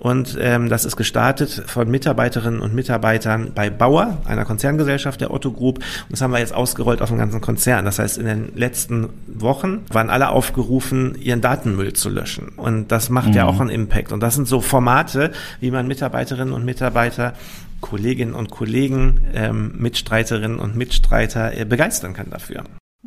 Und 0.04 0.38
ähm, 0.38 0.68
das 0.68 0.84
ist 0.84 0.98
gestartet 0.98 1.64
von 1.68 1.90
Mitarbeiterinnen 1.90 2.60
und 2.60 2.74
Mitarbeitern 2.74 3.52
bei 3.56 3.70
Bauer, 3.70 4.18
einer 4.26 4.44
Konzerngesellschaft 4.44 5.22
der 5.22 5.32
Otto 5.32 5.52
Group. 5.54 5.78
Und 5.78 6.12
das 6.12 6.22
haben 6.22 6.32
wir 6.32 6.40
jetzt 6.40 6.53
jetzt 6.54 6.56
ausgerollt 6.56 7.02
auf 7.02 7.10
den 7.10 7.18
ganzen 7.18 7.42
Konzern. 7.42 7.86
Das 7.86 8.00
heißt, 8.00 8.18
in 8.18 8.26
den 8.26 8.56
letzten 8.56 9.10
Wochen 9.28 9.82
waren 9.92 10.10
alle 10.10 10.30
aufgerufen, 10.30 11.16
ihren 11.20 11.42
Datenmüll 11.42 11.94
zu 11.94 12.10
löschen. 12.10 12.50
Und 12.56 12.92
das 12.92 13.10
macht 13.10 13.30
mhm. 13.30 13.34
ja 13.34 13.46
auch 13.46 13.60
einen 13.60 13.70
Impact. 13.70 14.12
Und 14.12 14.22
das 14.22 14.36
sind 14.36 14.48
so 14.48 14.62
Formate, 14.62 15.32
wie 15.60 15.72
man 15.72 15.88
Mitarbeiterinnen 15.88 16.54
und 16.54 16.66
Mitarbeiter 16.66 17.34
Kolleginnen 17.82 18.34
und 18.34 18.50
Kollegen, 18.50 19.22
ähm, 19.34 19.74
Mitstreiterinnen 19.78 20.58
und 20.58 20.78
Mitstreiter 20.78 21.58
äh, 21.58 21.66
begeistern 21.66 22.14
kann 22.14 22.30
dafür. 22.30 22.64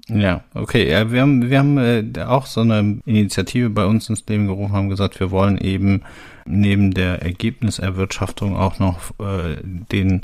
Ja, 0.09 0.45
okay. 0.55 0.91
Ja, 0.91 1.11
wir 1.11 1.23
haben, 1.23 1.51
wir 1.51 1.59
haben 1.59 1.79
äh, 1.79 2.05
auch 2.23 2.47
so 2.47 2.61
eine 2.61 3.01
Initiative 3.07 3.71
bei 3.71 3.87
uns 3.87 4.09
ins 4.09 4.25
Leben 4.29 4.47
gerufen, 4.47 4.73
haben 4.73 4.89
gesagt, 4.89 5.19
wir 5.19 5.31
wollen 5.31 5.59
eben 5.59 6.03
neben 6.45 6.95
der 6.95 7.23
Ergebniserwirtschaftung 7.23 8.57
auch 8.57 8.79
noch 8.79 9.11
äh, 9.19 9.57
den 9.65 10.23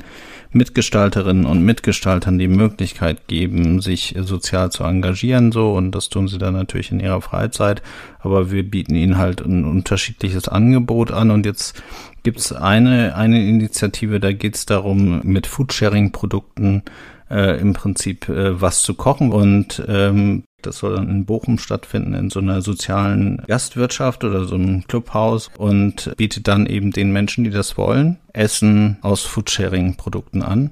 Mitgestalterinnen 0.51 1.45
und 1.45 1.65
Mitgestaltern 1.65 2.37
die 2.39 2.47
Möglichkeit 2.47 3.27
geben, 3.27 3.81
sich 3.81 4.15
sozial 4.19 4.71
zu 4.71 4.83
engagieren, 4.83 5.51
so. 5.51 5.73
Und 5.73 5.91
das 5.91 6.07
tun 6.09 6.27
sie 6.27 6.37
dann 6.37 6.53
natürlich 6.53 6.91
in 6.91 7.01
ihrer 7.01 7.21
Freizeit, 7.21 7.81
aber 8.19 8.51
wir 8.51 8.63
bieten 8.63 8.95
ihnen 8.95 9.17
halt 9.17 9.41
ein 9.41 9.65
unterschiedliches 9.65 10.47
Angebot 10.47 11.11
an. 11.11 11.31
Und 11.31 11.45
jetzt 11.45 11.81
gibt's 12.21 12.53
eine 12.53 13.15
eine 13.15 13.45
Initiative, 13.45 14.19
da 14.19 14.31
geht's 14.31 14.65
darum, 14.65 15.21
mit 15.23 15.47
Foodsharing-Produkten 15.47 16.83
äh, 17.33 17.59
im 17.59 17.73
Prinzip 17.73 18.29
äh, 18.29 18.61
was 18.61 18.83
zu 18.83 18.93
kochen 18.93 19.31
und 19.31 19.83
ähm, 19.87 20.43
das 20.61 20.77
soll 20.77 20.95
dann 20.95 21.09
in 21.09 21.25
Bochum 21.25 21.57
stattfinden, 21.57 22.13
in 22.13 22.29
so 22.29 22.39
einer 22.39 22.61
sozialen 22.61 23.41
Gastwirtschaft 23.47 24.23
oder 24.23 24.45
so 24.45 24.55
einem 24.55 24.87
Clubhaus 24.87 25.49
und 25.57 26.13
bietet 26.15 26.47
dann 26.47 26.65
eben 26.67 26.91
den 26.91 27.11
Menschen, 27.11 27.43
die 27.43 27.49
das 27.49 27.77
wollen, 27.77 28.17
Essen 28.31 28.97
aus 29.01 29.23
Foodsharing-Produkten 29.23 30.41
an. 30.41 30.71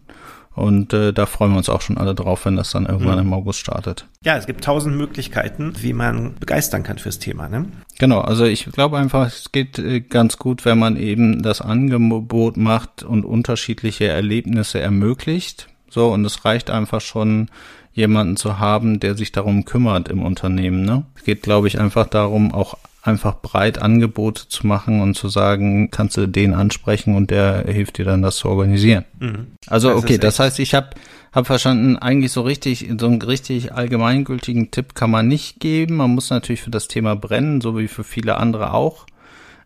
Und 0.53 0.91
äh, 0.91 1.13
da 1.13 1.25
freuen 1.25 1.51
wir 1.51 1.57
uns 1.57 1.69
auch 1.69 1.81
schon 1.81 1.97
alle 1.97 2.13
drauf, 2.13 2.45
wenn 2.45 2.57
das 2.57 2.71
dann 2.71 2.85
irgendwann 2.85 3.19
mhm. 3.19 3.27
im 3.27 3.33
August 3.33 3.59
startet. 3.59 4.05
Ja, 4.25 4.35
es 4.35 4.47
gibt 4.47 4.63
tausend 4.63 4.97
Möglichkeiten, 4.97 5.73
wie 5.79 5.93
man 5.93 6.35
begeistern 6.39 6.83
kann 6.83 6.97
fürs 6.97 7.19
Thema. 7.19 7.47
Ne? 7.47 7.67
Genau, 7.99 8.19
also 8.19 8.43
ich 8.43 8.65
glaube 8.65 8.97
einfach, 8.97 9.27
es 9.27 9.53
geht 9.53 9.79
äh, 9.79 10.01
ganz 10.01 10.37
gut, 10.37 10.65
wenn 10.65 10.77
man 10.77 10.97
eben 10.97 11.41
das 11.41 11.61
Angebot 11.61 12.57
macht 12.57 13.03
und 13.03 13.23
unterschiedliche 13.23 14.07
Erlebnisse 14.07 14.81
ermöglicht. 14.81 15.69
So, 15.91 16.09
und 16.09 16.25
es 16.25 16.45
reicht 16.45 16.69
einfach 16.69 17.01
schon, 17.01 17.49
jemanden 17.93 18.37
zu 18.37 18.59
haben, 18.59 18.99
der 18.99 19.15
sich 19.15 19.31
darum 19.31 19.65
kümmert 19.65 20.09
im 20.09 20.23
Unternehmen. 20.23 20.83
Ne? 20.85 21.03
Es 21.15 21.23
geht, 21.23 21.43
glaube 21.43 21.67
ich, 21.67 21.79
einfach 21.79 22.07
darum, 22.07 22.53
auch 22.53 22.77
einfach 23.03 23.41
breit 23.41 23.81
Angebote 23.81 24.47
zu 24.47 24.67
machen 24.67 25.01
und 25.01 25.15
zu 25.15 25.27
sagen, 25.27 25.89
kannst 25.89 26.17
du 26.17 26.27
den 26.27 26.53
ansprechen 26.53 27.15
und 27.15 27.31
der 27.31 27.65
hilft 27.67 27.97
dir 27.97 28.05
dann, 28.05 28.21
das 28.21 28.37
zu 28.37 28.47
organisieren. 28.47 29.05
Mhm. 29.19 29.47
Also 29.67 29.89
das 29.89 29.97
okay, 29.97 30.17
das 30.19 30.39
heißt, 30.39 30.59
ich 30.59 30.75
habe 30.75 30.91
hab 31.33 31.47
verstanden, 31.47 31.97
eigentlich 31.97 32.31
so 32.31 32.41
richtig, 32.41 32.87
so 32.99 33.07
einen 33.07 33.21
richtig 33.21 33.73
allgemeingültigen 33.73 34.69
Tipp 34.69 34.93
kann 34.93 35.09
man 35.09 35.27
nicht 35.27 35.59
geben. 35.59 35.95
Man 35.95 36.11
muss 36.11 36.29
natürlich 36.29 36.61
für 36.61 36.69
das 36.69 36.87
Thema 36.87 37.15
brennen, 37.15 37.59
so 37.59 37.77
wie 37.77 37.87
für 37.87 38.03
viele 38.03 38.37
andere 38.37 38.73
auch. 38.73 39.07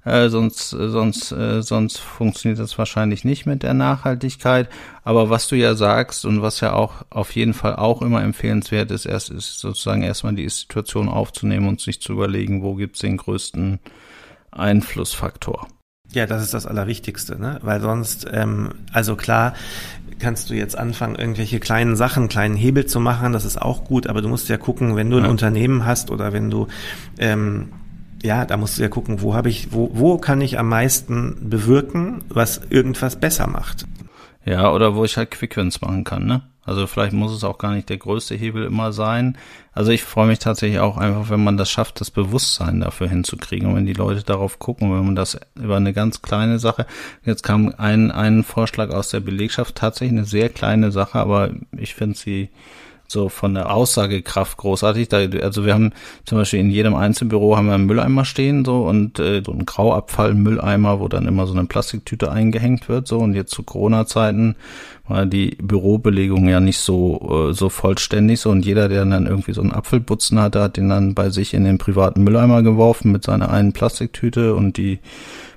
Äh, 0.06 0.30
sonst, 0.30 0.72
äh, 0.74 0.89
sonst, 0.89 1.32
äh, 1.32 1.63
sonst 1.63 1.98
funktioniert 1.98 2.60
das 2.60 2.78
wahrscheinlich 2.78 3.26
nicht 3.26 3.48
mit 3.48 3.63
der 3.63 3.74
Nachhaltigkeit. 3.74 4.70
Aber 5.04 5.32
was 5.32 5.48
du 5.48 5.56
ja 5.56 5.74
sagst 5.74 6.26
und 6.26 6.44
was 6.44 6.60
ja 6.62 6.74
auch 6.74 7.04
auf 7.10 7.36
jeden 7.36 7.56
Fall 7.56 7.76
auch 7.76 8.04
immer 8.04 8.24
empfehlenswert 8.24 8.91
ist, 8.91 9.08
erst 9.08 9.32
ist 9.32 9.60
sozusagen 9.60 10.04
erstmal 10.04 10.36
die 10.36 10.48
Situation 10.48 11.10
aufzunehmen 11.10 11.68
und 11.68 11.82
sich 11.82 12.02
zu 12.02 12.13
überlegen, 12.13 12.62
wo 12.62 12.76
gibt's 12.76 13.00
den 13.00 13.18
größten 13.18 13.80
Einflussfaktor. 14.52 15.68
Ja, 16.12 16.28
das 16.28 16.44
ist 16.44 16.54
das 16.54 16.68
Allerwichtigste, 16.68 17.39
ne? 17.41 17.60
Weil 17.63 17.82
sonst, 17.82 18.28
ähm, 18.32 18.70
also 18.94 19.15
klar, 19.15 19.56
kannst 20.20 20.52
du 20.52 20.54
jetzt 20.54 20.78
anfangen, 20.78 21.15
irgendwelche 21.15 21.60
kleinen 21.60 21.96
Sachen, 21.96 22.28
kleinen 22.28 22.56
Hebel 22.56 22.86
zu 22.86 23.00
machen, 23.00 23.34
das 23.34 23.44
ist 23.44 23.60
auch 23.60 23.84
gut, 23.86 24.06
aber 24.06 24.22
du 24.22 24.30
musst 24.30 24.48
ja 24.50 24.58
gucken, 24.58 24.96
wenn 24.96 25.10
du 25.10 25.18
ein 25.18 25.24
ja. 25.24 25.30
Unternehmen 25.30 25.84
hast 25.84 26.12
oder 26.12 26.32
wenn 26.32 26.52
du 26.52 26.68
ähm, 27.18 27.70
ja, 28.23 28.45
da 28.45 28.58
musst 28.58 28.78
du 28.78 28.82
ja 28.82 28.89
gucken, 28.89 29.21
wo 29.21 29.34
habe 29.34 29.49
ich, 29.49 29.71
wo, 29.71 29.91
wo 29.93 30.17
kann 30.17 30.41
ich 30.41 30.58
am 30.58 30.69
meisten 30.69 31.49
bewirken, 31.49 32.23
was 32.30 32.62
irgendwas 32.69 33.17
besser 33.17 33.47
macht. 33.47 33.86
Ja, 34.45 34.71
oder 34.71 34.95
wo 34.95 35.04
ich 35.04 35.17
halt 35.17 35.32
Quickwins 35.32 35.82
machen 35.82 36.04
kann, 36.04 36.25
ne? 36.25 36.43
Also 36.65 36.88
vielleicht 36.88 37.13
muss 37.13 37.32
es 37.32 37.43
auch 37.43 37.60
gar 37.60 37.75
nicht 37.75 37.89
der 37.89 37.97
größte 37.97 38.34
Hebel 38.34 38.65
immer 38.65 38.91
sein. 38.91 39.38
Also 39.71 39.91
ich 39.91 40.04
freue 40.04 40.28
mich 40.28 40.39
tatsächlich 40.39 40.80
auch 40.80 40.97
einfach, 40.97 41.30
wenn 41.30 41.43
man 41.43 41.58
das 41.58 41.69
schafft, 41.69 42.01
das 42.01 42.10
Bewusstsein 42.10 42.82
dafür 42.82 43.08
hinzukriegen 43.08 43.67
und 43.67 43.75
wenn 43.75 43.86
die 43.86 43.93
Leute 43.93 44.23
darauf 44.23 44.58
gucken, 44.58 44.91
wenn 44.91 45.06
man 45.06 45.15
das 45.15 45.39
über 45.54 45.78
eine 45.78 45.93
ganz 45.93 46.23
kleine 46.23 46.58
Sache, 46.58 46.88
jetzt 47.23 47.43
kam 47.43 47.73
ein, 47.78 48.10
ein 48.10 48.43
Vorschlag 48.43 48.89
aus 48.89 49.10
der 49.10 49.19
Belegschaft, 49.19 49.75
tatsächlich 49.75 50.17
eine 50.17 50.25
sehr 50.25 50.49
kleine 50.49 50.91
Sache, 50.91 51.19
aber 51.19 51.51
ich 51.78 51.93
finde 51.93 52.17
sie 52.17 52.49
so 53.08 53.30
von 53.30 53.54
der 53.54 53.72
Aussagekraft 53.72 54.58
großartig. 54.58 55.10
Da, 55.10 55.18
also 55.41 55.65
wir 55.65 55.74
haben 55.74 55.91
zum 56.26 56.38
Beispiel 56.38 56.60
in 56.60 56.70
jedem 56.70 56.96
Einzelbüro 56.96 57.58
haben 57.58 57.68
wir 57.68 57.74
einen 57.74 57.86
Mülleimer 57.86 58.26
stehen 58.26 58.65
so 58.65 58.84
und 58.84 59.20
äh, 59.20 59.41
so 59.46 59.52
ein 59.52 59.65
Grauabfallmülleimer, 59.65 61.00
wo 61.00 61.08
dann 61.08 61.28
immer 61.28 61.48
so 61.48 61.54
eine 61.54 61.65
Plastiktüte 61.65 62.32
eingehängt 62.32 62.89
wird 62.89 63.08
so 63.08 63.20
und 63.20 63.34
jetzt 63.34 63.52
zu 63.52 63.63
Corona-Zeiten 63.63 64.56
war 65.08 65.26
die 65.26 65.58
Bürobelegung 65.62 66.48
ja 66.48 66.60
nicht 66.60 66.80
so 66.80 67.50
äh, 67.50 67.54
so 67.54 67.70
vollständig 67.70 68.39
so 68.39 68.50
und 68.50 68.65
jeder, 68.65 68.89
der 68.89 69.06
dann 69.06 69.28
irgendwie 69.28 69.54
so 69.54 69.62
einen 69.62 69.72
Apfelputzen 69.72 70.39
hatte, 70.39 70.62
hat 70.62 70.78
den 70.78 70.89
dann 70.89 71.13
bei 71.13 71.30
sich 71.30 71.54
in 71.54 71.63
den 71.63 71.78
privaten 71.78 72.24
Mülleimer 72.24 72.63
geworfen 72.63 73.12
mit 73.12 73.24
seiner 73.24 73.50
einen 73.52 73.74
Plastiktüte 73.74 74.56
und 74.56 74.78
die 74.78 75.00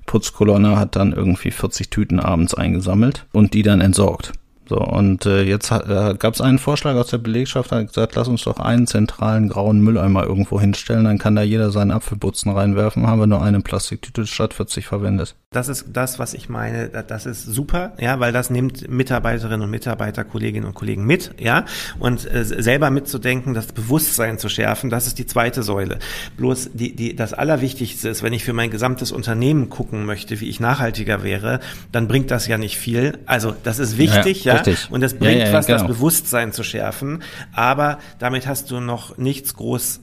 Putzkolonne 0.06 0.78
hat 0.78 0.96
dann 0.96 1.12
irgendwie 1.12 1.50
40 1.50 1.90
Tüten 1.90 2.18
abends 2.18 2.54
eingesammelt 2.54 3.26
und 3.32 3.54
die 3.54 3.62
dann 3.62 3.80
entsorgt. 3.80 4.32
So, 4.68 4.76
und 4.76 5.24
äh, 5.24 5.44
jetzt 5.44 5.70
äh, 5.70 6.14
gab 6.18 6.34
es 6.34 6.42
einen 6.42 6.58
Vorschlag 6.58 6.94
aus 6.94 7.06
der 7.06 7.16
Belegschaft, 7.16 7.72
hat 7.72 7.86
gesagt, 7.86 8.16
lass 8.16 8.28
uns 8.28 8.42
doch 8.44 8.60
einen 8.60 8.86
zentralen 8.86 9.48
grauen 9.48 9.80
Mülleimer 9.80 10.24
irgendwo 10.24 10.60
hinstellen, 10.60 11.04
dann 11.04 11.16
kann 11.16 11.34
da 11.34 11.42
jeder 11.42 11.70
seinen 11.70 11.90
Apfelputzen 11.90 12.52
reinwerfen, 12.52 13.06
haben 13.06 13.18
wir 13.18 13.26
nur 13.26 13.42
eine 13.42 13.60
Plastiktüte 13.60 14.26
statt 14.26 14.52
40 14.52 14.86
verwendet. 14.86 15.36
Das 15.50 15.68
ist 15.68 15.86
das, 15.94 16.18
was 16.18 16.34
ich 16.34 16.50
meine, 16.50 16.88
das 16.90 17.24
ist 17.24 17.44
super, 17.44 17.92
ja, 17.98 18.20
weil 18.20 18.32
das 18.32 18.50
nimmt 18.50 18.90
Mitarbeiterinnen 18.90 19.62
und 19.62 19.70
Mitarbeiter, 19.70 20.22
Kolleginnen 20.24 20.66
und 20.66 20.74
Kollegen 20.74 21.06
mit, 21.06 21.30
ja, 21.38 21.64
und 21.98 22.30
äh, 22.30 22.44
selber 22.44 22.90
mitzudenken, 22.90 23.54
das 23.54 23.68
Bewusstsein 23.68 24.38
zu 24.38 24.50
schärfen, 24.50 24.90
das 24.90 25.06
ist 25.06 25.18
die 25.18 25.26
zweite 25.26 25.62
Säule. 25.62 25.98
Bloß 26.36 26.72
die, 26.74 26.94
die, 26.94 27.16
das 27.16 27.32
Allerwichtigste 27.32 28.10
ist, 28.10 28.22
wenn 28.22 28.34
ich 28.34 28.44
für 28.44 28.52
mein 28.52 28.70
gesamtes 28.70 29.12
Unternehmen 29.12 29.70
gucken 29.70 30.04
möchte, 30.04 30.38
wie 30.42 30.50
ich 30.50 30.60
nachhaltiger 30.60 31.22
wäre, 31.22 31.60
dann 31.90 32.06
bringt 32.06 32.30
das 32.30 32.46
ja 32.46 32.58
nicht 32.58 32.76
viel. 32.76 33.16
Also 33.24 33.54
das 33.62 33.78
ist 33.78 33.96
wichtig, 33.96 34.44
ja, 34.44 34.56
ja 34.56 34.57
Richtig. 34.66 34.90
Und 34.90 35.00
das 35.00 35.14
bringt 35.14 35.40
ja, 35.40 35.46
ja, 35.46 35.52
was, 35.52 35.66
genau. 35.66 35.78
das 35.78 35.86
Bewusstsein 35.86 36.52
zu 36.52 36.62
schärfen. 36.62 37.22
Aber 37.52 37.98
damit 38.18 38.46
hast 38.46 38.70
du 38.70 38.80
noch 38.80 39.16
nichts 39.18 39.54
groß 39.54 40.00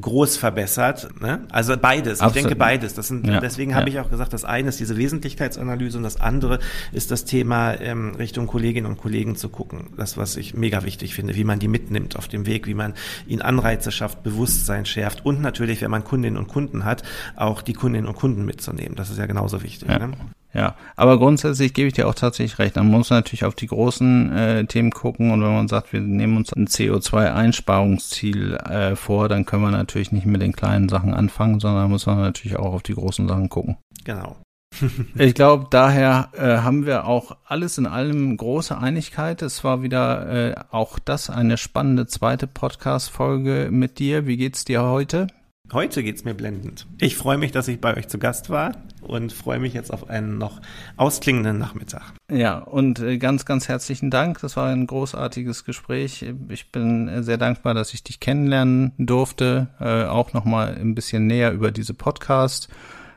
groß 0.00 0.36
verbessert. 0.36 1.08
Ne? 1.20 1.46
Also 1.50 1.76
beides. 1.76 2.20
Absolut. 2.20 2.36
Ich 2.36 2.42
denke 2.42 2.56
beides. 2.56 2.94
Das 2.94 3.08
sind, 3.08 3.26
ja, 3.26 3.40
deswegen 3.40 3.72
ja. 3.72 3.76
habe 3.76 3.88
ich 3.88 3.98
auch 4.00 4.10
gesagt, 4.10 4.32
das 4.32 4.44
eine 4.44 4.68
ist 4.68 4.80
diese 4.80 4.96
Wesentlichkeitsanalyse 4.96 5.98
und 5.98 6.04
das 6.04 6.20
andere 6.20 6.58
ist 6.92 7.10
das 7.10 7.24
Thema 7.24 7.74
ähm, 7.80 8.14
Richtung 8.16 8.46
Kolleginnen 8.46 8.86
und 8.86 8.98
Kollegen 8.98 9.36
zu 9.36 9.48
gucken. 9.48 9.90
Das, 9.96 10.16
was 10.16 10.36
ich 10.36 10.54
mega 10.54 10.84
wichtig 10.84 11.14
finde, 11.14 11.34
wie 11.34 11.44
man 11.44 11.58
die 11.58 11.68
mitnimmt 11.68 12.16
auf 12.16 12.28
dem 12.28 12.46
Weg, 12.46 12.66
wie 12.66 12.74
man 12.74 12.94
ihnen 13.26 13.42
Anreize 13.42 13.92
schafft, 13.92 14.22
Bewusstsein 14.22 14.86
schärft 14.86 15.24
und 15.24 15.40
natürlich, 15.40 15.80
wenn 15.82 15.90
man 15.90 16.04
Kundinnen 16.04 16.38
und 16.38 16.48
Kunden 16.48 16.84
hat, 16.84 17.02
auch 17.36 17.62
die 17.62 17.74
Kundinnen 17.74 18.08
und 18.08 18.16
Kunden 18.16 18.44
mitzunehmen. 18.44 18.96
Das 18.96 19.10
ist 19.10 19.18
ja 19.18 19.26
genauso 19.26 19.62
wichtig. 19.62 19.88
Ja. 19.88 19.98
Ne? 19.98 20.12
Ja, 20.54 20.76
aber 20.94 21.18
grundsätzlich 21.18 21.74
gebe 21.74 21.88
ich 21.88 21.94
dir 21.94 22.06
auch 22.06 22.14
tatsächlich 22.14 22.58
recht. 22.60 22.76
Man 22.76 22.86
muss 22.86 23.10
natürlich 23.10 23.44
auf 23.44 23.56
die 23.56 23.66
großen 23.66 24.32
äh, 24.32 24.64
Themen 24.66 24.92
gucken 24.92 25.32
und 25.32 25.42
wenn 25.42 25.52
man 25.52 25.68
sagt, 25.68 25.92
wir 25.92 26.00
nehmen 26.00 26.36
uns 26.36 26.52
ein 26.52 26.68
CO2-Einsparungsziel 26.68 28.54
äh, 28.54 28.94
vor, 28.94 29.28
dann 29.28 29.46
können 29.46 29.62
wir 29.62 29.72
natürlich 29.72 30.12
nicht 30.12 30.26
mit 30.26 30.40
den 30.40 30.52
kleinen 30.52 30.88
Sachen 30.88 31.12
anfangen, 31.12 31.58
sondern 31.58 31.90
muss 31.90 32.06
man 32.06 32.18
natürlich 32.18 32.56
auch 32.56 32.72
auf 32.72 32.82
die 32.82 32.94
großen 32.94 33.26
Sachen 33.26 33.48
gucken. 33.48 33.76
Genau. 34.04 34.36
ich 35.16 35.34
glaube, 35.34 35.66
daher 35.70 36.30
äh, 36.32 36.58
haben 36.58 36.86
wir 36.86 37.06
auch 37.06 37.36
alles 37.46 37.78
in 37.78 37.86
allem 37.86 38.36
große 38.36 38.76
Einigkeit. 38.76 39.42
Es 39.42 39.64
war 39.64 39.82
wieder 39.82 40.50
äh, 40.50 40.54
auch 40.70 40.98
das 40.98 41.30
eine 41.30 41.56
spannende 41.56 42.06
zweite 42.06 42.46
Podcast-Folge 42.46 43.68
mit 43.70 43.98
dir. 43.98 44.26
Wie 44.26 44.36
geht's 44.36 44.64
dir 44.64 44.82
heute? 44.82 45.26
Heute 45.72 46.02
geht's 46.02 46.24
mir 46.24 46.34
blendend. 46.34 46.86
Ich 47.00 47.16
freue 47.16 47.38
mich, 47.38 47.50
dass 47.50 47.68
ich 47.68 47.80
bei 47.80 47.96
euch 47.96 48.06
zu 48.08 48.18
Gast 48.18 48.50
war 48.50 48.72
und 49.00 49.32
freue 49.32 49.58
mich 49.58 49.72
jetzt 49.72 49.92
auf 49.92 50.10
einen 50.10 50.36
noch 50.36 50.60
ausklingenden 50.96 51.58
Nachmittag. 51.58 52.02
Ja, 52.30 52.58
und 52.58 53.00
äh, 53.00 53.16
ganz, 53.16 53.46
ganz 53.46 53.66
herzlichen 53.66 54.10
Dank. 54.10 54.40
Das 54.40 54.56
war 54.56 54.68
ein 54.68 54.86
großartiges 54.86 55.64
Gespräch. 55.64 56.24
Ich 56.48 56.70
bin 56.70 57.22
sehr 57.22 57.38
dankbar, 57.38 57.72
dass 57.72 57.94
ich 57.94 58.04
dich 58.04 58.20
kennenlernen 58.20 58.92
durfte, 58.98 59.68
äh, 59.80 60.04
auch 60.04 60.34
nochmal 60.34 60.76
ein 60.78 60.94
bisschen 60.94 61.26
näher 61.26 61.52
über 61.52 61.70
diese 61.70 61.94
Podcast. 61.94 62.68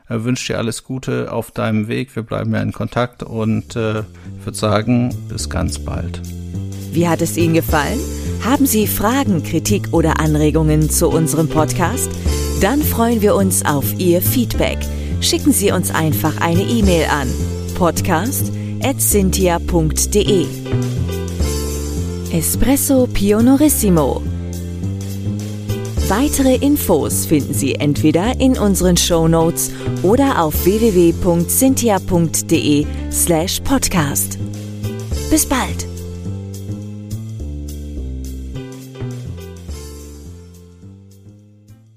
Äh, 0.08 0.24
wünsche 0.24 0.54
dir 0.54 0.58
alles 0.58 0.84
Gute 0.84 1.30
auf 1.30 1.50
deinem 1.50 1.86
Weg. 1.86 2.16
Wir 2.16 2.22
bleiben 2.22 2.54
ja 2.54 2.62
in 2.62 2.72
Kontakt 2.72 3.22
und 3.22 3.76
äh, 3.76 4.04
würde 4.42 4.58
sagen, 4.58 5.14
bis 5.28 5.50
ganz 5.50 5.78
bald. 5.78 6.22
Wie 6.98 7.06
hat 7.06 7.22
es 7.22 7.36
Ihnen 7.36 7.54
gefallen? 7.54 8.00
Haben 8.44 8.66
Sie 8.66 8.88
Fragen, 8.88 9.44
Kritik 9.44 9.90
oder 9.92 10.18
Anregungen 10.18 10.90
zu 10.90 11.08
unserem 11.08 11.48
Podcast? 11.48 12.10
Dann 12.60 12.82
freuen 12.82 13.22
wir 13.22 13.36
uns 13.36 13.64
auf 13.64 13.84
Ihr 13.98 14.20
Feedback. 14.20 14.78
Schicken 15.20 15.52
Sie 15.52 15.70
uns 15.70 15.94
einfach 15.94 16.40
eine 16.40 16.62
E-Mail 16.62 17.04
an 17.04 17.28
podcast.cynthia.de. 17.76 20.46
Espresso 22.32 23.06
Pionorissimo. 23.06 24.20
Weitere 26.08 26.56
Infos 26.56 27.26
finden 27.26 27.54
Sie 27.54 27.76
entweder 27.76 28.40
in 28.40 28.58
unseren 28.58 28.96
Show 28.96 29.28
Notes 29.28 29.70
oder 30.02 30.42
auf 30.42 30.64
www.cynthia.de 30.64 32.86
slash 33.12 33.60
podcast. 33.60 34.36
Bis 35.30 35.46
bald! 35.46 35.87